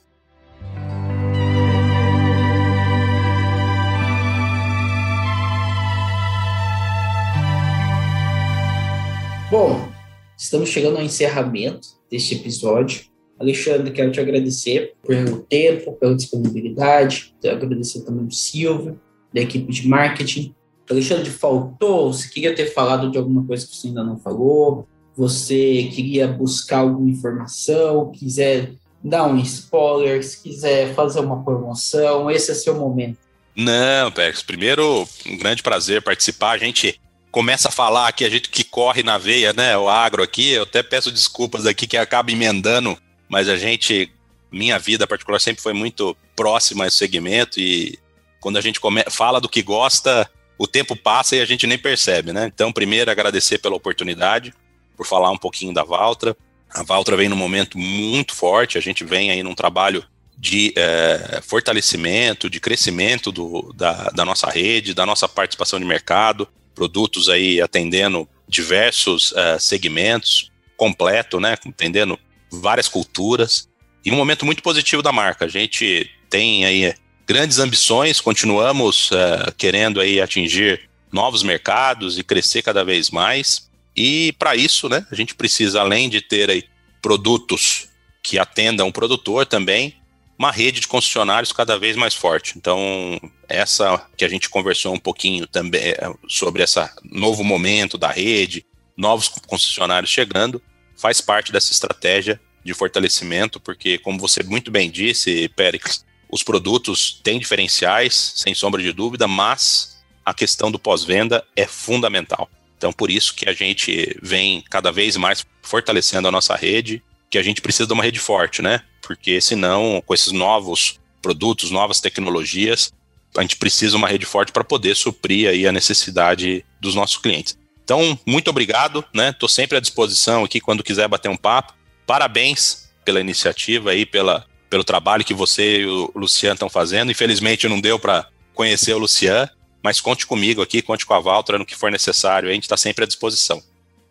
Bom, 9.49 9.89
estamos 10.37 10.69
chegando 10.69 10.97
ao 10.97 11.05
encerramento 11.05 11.89
deste 12.11 12.35
episódio. 12.35 13.05
Alexandre, 13.39 13.93
quero 13.93 14.11
te 14.11 14.19
agradecer 14.19 14.95
pelo 15.07 15.41
tempo, 15.43 15.93
pela 15.93 16.17
disponibilidade, 16.17 17.35
quero 17.41 17.57
agradecer 17.57 18.05
também 18.05 18.27
o 18.27 18.31
Silvio, 18.31 19.01
da 19.33 19.41
equipe 19.41 19.71
de 19.71 19.87
marketing, 19.87 20.55
Alexandre, 20.89 21.31
faltou? 21.31 22.13
Você 22.13 22.29
queria 22.29 22.55
ter 22.55 22.73
falado 22.73 23.11
de 23.11 23.19
alguma 23.19 23.45
coisa 23.45 23.67
que 23.67 23.75
você 23.75 23.89
ainda 23.89 24.05
não 24.05 24.19
falou? 24.19 24.87
Você 25.17 25.91
queria 25.93 26.29
buscar 26.29 26.79
alguma 26.79 27.11
informação? 27.11 28.13
Quiser 28.13 28.73
dar 29.03 29.27
um 29.27 29.39
spoiler, 29.39 30.23
se 30.23 30.43
quiser 30.43 30.95
fazer 30.95 31.21
uma 31.21 31.43
promoção, 31.43 32.31
esse 32.31 32.51
é 32.51 32.55
seu 32.55 32.75
momento. 32.75 33.19
Não, 33.55 34.13
Pex, 34.13 34.43
primeiro, 34.43 35.09
um 35.27 35.39
grande 35.39 35.63
prazer 35.63 36.03
participar. 36.03 36.53
A 36.53 36.59
gente 36.59 37.01
começa 37.31 37.69
a 37.69 37.73
falar 37.73 38.09
aqui, 38.09 38.25
a 38.25 38.31
gente 38.31 38.51
que 38.51 38.63
corre 38.63 39.03
na 39.03 39.17
veia, 39.17 39.53
né? 39.53 39.77
O 39.77 39.89
agro 39.89 40.23
aqui, 40.23 40.53
eu 40.53 40.65
até 40.65 40.83
peço 40.83 41.11
desculpas 41.11 41.67
aqui 41.67 41.87
que 41.87 41.97
acaba 41.97 42.31
emendando, 42.31 42.97
mas 43.29 43.49
a 43.49 43.57
gente, 43.57 44.13
minha 44.53 44.79
vida 44.79 45.07
particular 45.07 45.41
sempre 45.41 45.63
foi 45.63 45.73
muito 45.73 46.17
próxima 46.35 46.85
a 46.85 46.87
esse 46.89 46.99
segmento 46.99 47.59
e 47.59 47.99
quando 48.41 48.59
a 48.59 48.61
gente 48.61 48.79
come, 48.79 49.03
fala 49.11 49.41
do 49.41 49.49
que 49.49 49.63
gosta, 49.63 50.31
o 50.59 50.67
tempo 50.67 50.97
passa 50.97 51.37
e 51.37 51.41
a 51.41 51.45
gente 51.45 51.67
nem 51.67 51.79
percebe, 51.79 52.33
né? 52.33 52.51
Então, 52.53 52.73
primeiro, 52.73 53.11
agradecer 53.11 53.59
pela 53.59 53.77
oportunidade, 53.77 54.55
por 54.97 55.07
falar 55.07 55.31
um 55.31 55.39
pouquinho 55.39 55.75
da 55.75 55.83
Valtra. 55.83 56.37
A 56.71 56.83
Valtra 56.83 57.17
vem 57.17 57.29
num 57.29 57.37
momento 57.37 57.79
muito 57.79 58.35
forte, 58.35 58.79
a 58.79 58.81
gente 58.81 59.05
vem 59.05 59.31
aí 59.31 59.43
num 59.43 59.55
trabalho 59.55 60.05
de 60.39 60.73
é, 60.77 61.41
fortalecimento, 61.43 62.51
de 62.51 62.61
crescimento 62.61 63.33
do, 63.33 63.73
da, 63.75 64.11
da 64.11 64.25
nossa 64.25 64.49
rede, 64.51 64.95
da 64.95 65.07
nossa 65.07 65.29
participação 65.29 65.79
de 65.79 65.85
mercado, 65.85 66.49
produtos 66.75 67.29
aí 67.29 67.61
atendendo 67.61 68.29
diversos 68.47 69.33
uh, 69.33 69.59
segmentos, 69.59 70.53
completo, 70.77 71.41
né? 71.41 71.57
Atendendo 71.67 72.19
várias 72.51 72.87
culturas. 72.87 73.69
E 74.05 74.13
um 74.13 74.17
momento 74.17 74.45
muito 74.45 74.63
positivo 74.63 75.03
da 75.03 75.11
marca. 75.11 75.47
A 75.47 75.49
gente 75.49 76.09
tem 76.29 76.65
aí 76.65 76.95
grandes 77.27 77.59
ambições, 77.59 78.21
continuamos 78.21 79.11
uh, 79.11 79.53
querendo 79.59 80.01
aí 80.01 80.21
atingir 80.21 80.89
novos 81.13 81.43
mercados 81.43 82.19
e 82.19 82.23
crescer 82.23 82.63
cada 82.63 82.85
vez 82.85 83.11
mais. 83.11 83.69
E 83.97 84.33
para 84.39 84.55
isso, 84.55 84.89
né, 84.89 85.07
a 85.11 85.15
gente 85.15 85.35
precisa, 85.35 85.81
além 85.81 86.09
de 86.09 86.21
ter 86.21 86.51
aí 86.51 86.65
produtos 87.03 87.89
que 88.23 88.39
atendam 88.39 88.89
o 88.89 88.93
produtor 88.93 89.47
também, 89.47 89.97
uma 90.39 90.53
rede 90.53 90.81
de 90.81 90.89
concessionários 90.89 91.53
cada 91.53 91.79
vez 91.79 91.97
mais 91.97 92.15
forte. 92.15 92.55
Então, 92.57 93.19
essa 93.49 94.07
que 94.17 94.25
a 94.25 94.29
gente 94.29 94.51
conversou 94.51 94.95
um 94.95 94.99
pouquinho 94.99 95.47
também 95.47 95.81
é, 95.81 96.13
sobre 96.29 96.63
esse 96.63 96.79
novo 97.05 97.43
momento 97.43 97.97
da 97.97 98.11
rede, 98.11 98.65
novos 98.97 99.29
concessionários 99.29 100.11
chegando, 100.11 100.63
faz 100.97 101.21
parte 101.21 101.53
dessa 101.53 101.73
estratégia 101.73 102.41
de 102.65 102.75
fortalecimento, 102.75 103.61
porque, 103.61 103.97
como 103.99 104.19
você 104.19 104.43
muito 104.43 104.71
bem 104.71 104.91
disse, 104.91 105.49
Péricles, 105.57 106.05
os 106.31 106.43
produtos 106.43 107.21
têm 107.23 107.39
diferenciais, 107.39 108.33
sem 108.37 108.55
sombra 108.55 108.83
de 108.83 108.93
dúvida, 108.93 109.29
mas 109.29 109.97
a 110.25 110.35
questão 110.35 110.71
do 110.71 110.79
pós-venda 110.79 111.45
é 111.55 111.67
fundamental. 111.67 112.49
Então, 112.77 112.93
por 112.93 113.11
isso 113.11 113.35
que 113.35 113.49
a 113.49 113.53
gente 113.53 114.17
vem 114.23 114.63
cada 114.69 114.93
vez 114.93 115.17
mais 115.17 115.45
fortalecendo 115.63 116.29
a 116.29 116.33
nossa 116.33 116.55
rede, 116.55 117.03
que 117.31 117.39
a 117.39 117.43
gente 117.43 117.61
precisa 117.61 117.87
de 117.87 117.93
uma 117.93 118.03
rede 118.03 118.19
forte, 118.19 118.61
né? 118.61 118.83
porque 119.07 119.41
senão, 119.41 120.03
com 120.05 120.13
esses 120.13 120.33
novos 120.33 120.99
produtos, 121.23 121.71
novas 121.71 122.01
tecnologias, 122.01 122.93
a 123.37 123.43
gente 123.43 123.57
precisa 123.57 123.93
de 123.93 123.97
uma 123.97 124.09
rede 124.09 124.27
forte 124.27 124.51
para 124.51 124.65
poder 124.65 124.97
suprir 124.97 125.49
aí 125.49 125.67
a 125.67 125.73
necessidade 125.73 126.65
dos 126.81 126.95
nossos 126.95 127.17
clientes. 127.17 127.57
Então, 127.85 128.19
muito 128.27 128.51
obrigado, 128.51 129.05
né? 129.15 129.31
Estou 129.31 129.49
sempre 129.49 129.77
à 129.77 129.81
disposição 129.81 130.43
aqui 130.43 130.61
quando 130.61 130.83
quiser 130.83 131.07
bater 131.07 131.29
um 131.29 131.37
papo. 131.37 131.73
Parabéns 132.05 132.91
pela 133.05 133.21
iniciativa 133.21 133.91
aí, 133.91 134.05
pela, 134.05 134.45
pelo 134.69 134.85
trabalho 134.85 135.25
que 135.25 135.35
você 135.35 135.81
e 135.81 135.87
o 135.87 136.11
Luciano 136.15 136.55
estão 136.55 136.69
fazendo. 136.69 137.11
Infelizmente 137.11 137.69
não 137.69 137.81
deu 137.81 137.99
para 137.99 138.29
conhecer 138.55 138.95
o 138.95 138.99
Luciano, 138.99 139.49
mas 139.83 140.01
conte 140.01 140.27
comigo 140.27 140.63
aqui, 140.63 140.83
conte 140.83 141.07
com 141.07 141.15
a 141.15 141.21
Valtra 141.21 141.59
no 141.59 141.67
que 141.67 141.77
for 141.77 141.91
necessário. 141.91 142.49
A 142.49 142.53
gente 142.53 142.65
está 142.65 142.77
sempre 142.77 143.05
à 143.05 143.07
disposição. 143.07 143.63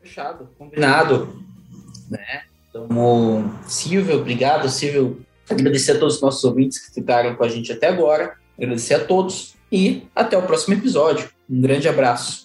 Fechado, 0.01 0.49
combinado. 0.57 1.43
Né? 2.09 2.43
Então, 2.69 3.53
Silvio, 3.67 4.17
obrigado, 4.17 4.69
Silvio. 4.69 5.25
Agradecer 5.49 5.93
a 5.93 5.99
todos 5.99 6.15
os 6.15 6.21
nossos 6.21 6.43
ouvintes 6.43 6.79
que 6.79 6.93
ficaram 6.93 7.35
com 7.35 7.43
a 7.43 7.49
gente 7.49 7.71
até 7.71 7.87
agora. 7.87 8.35
Agradecer 8.57 8.95
a 8.95 9.03
todos 9.03 9.55
e 9.71 10.03
até 10.15 10.37
o 10.37 10.43
próximo 10.43 10.75
episódio. 10.75 11.29
Um 11.49 11.61
grande 11.61 11.87
abraço. 11.87 12.44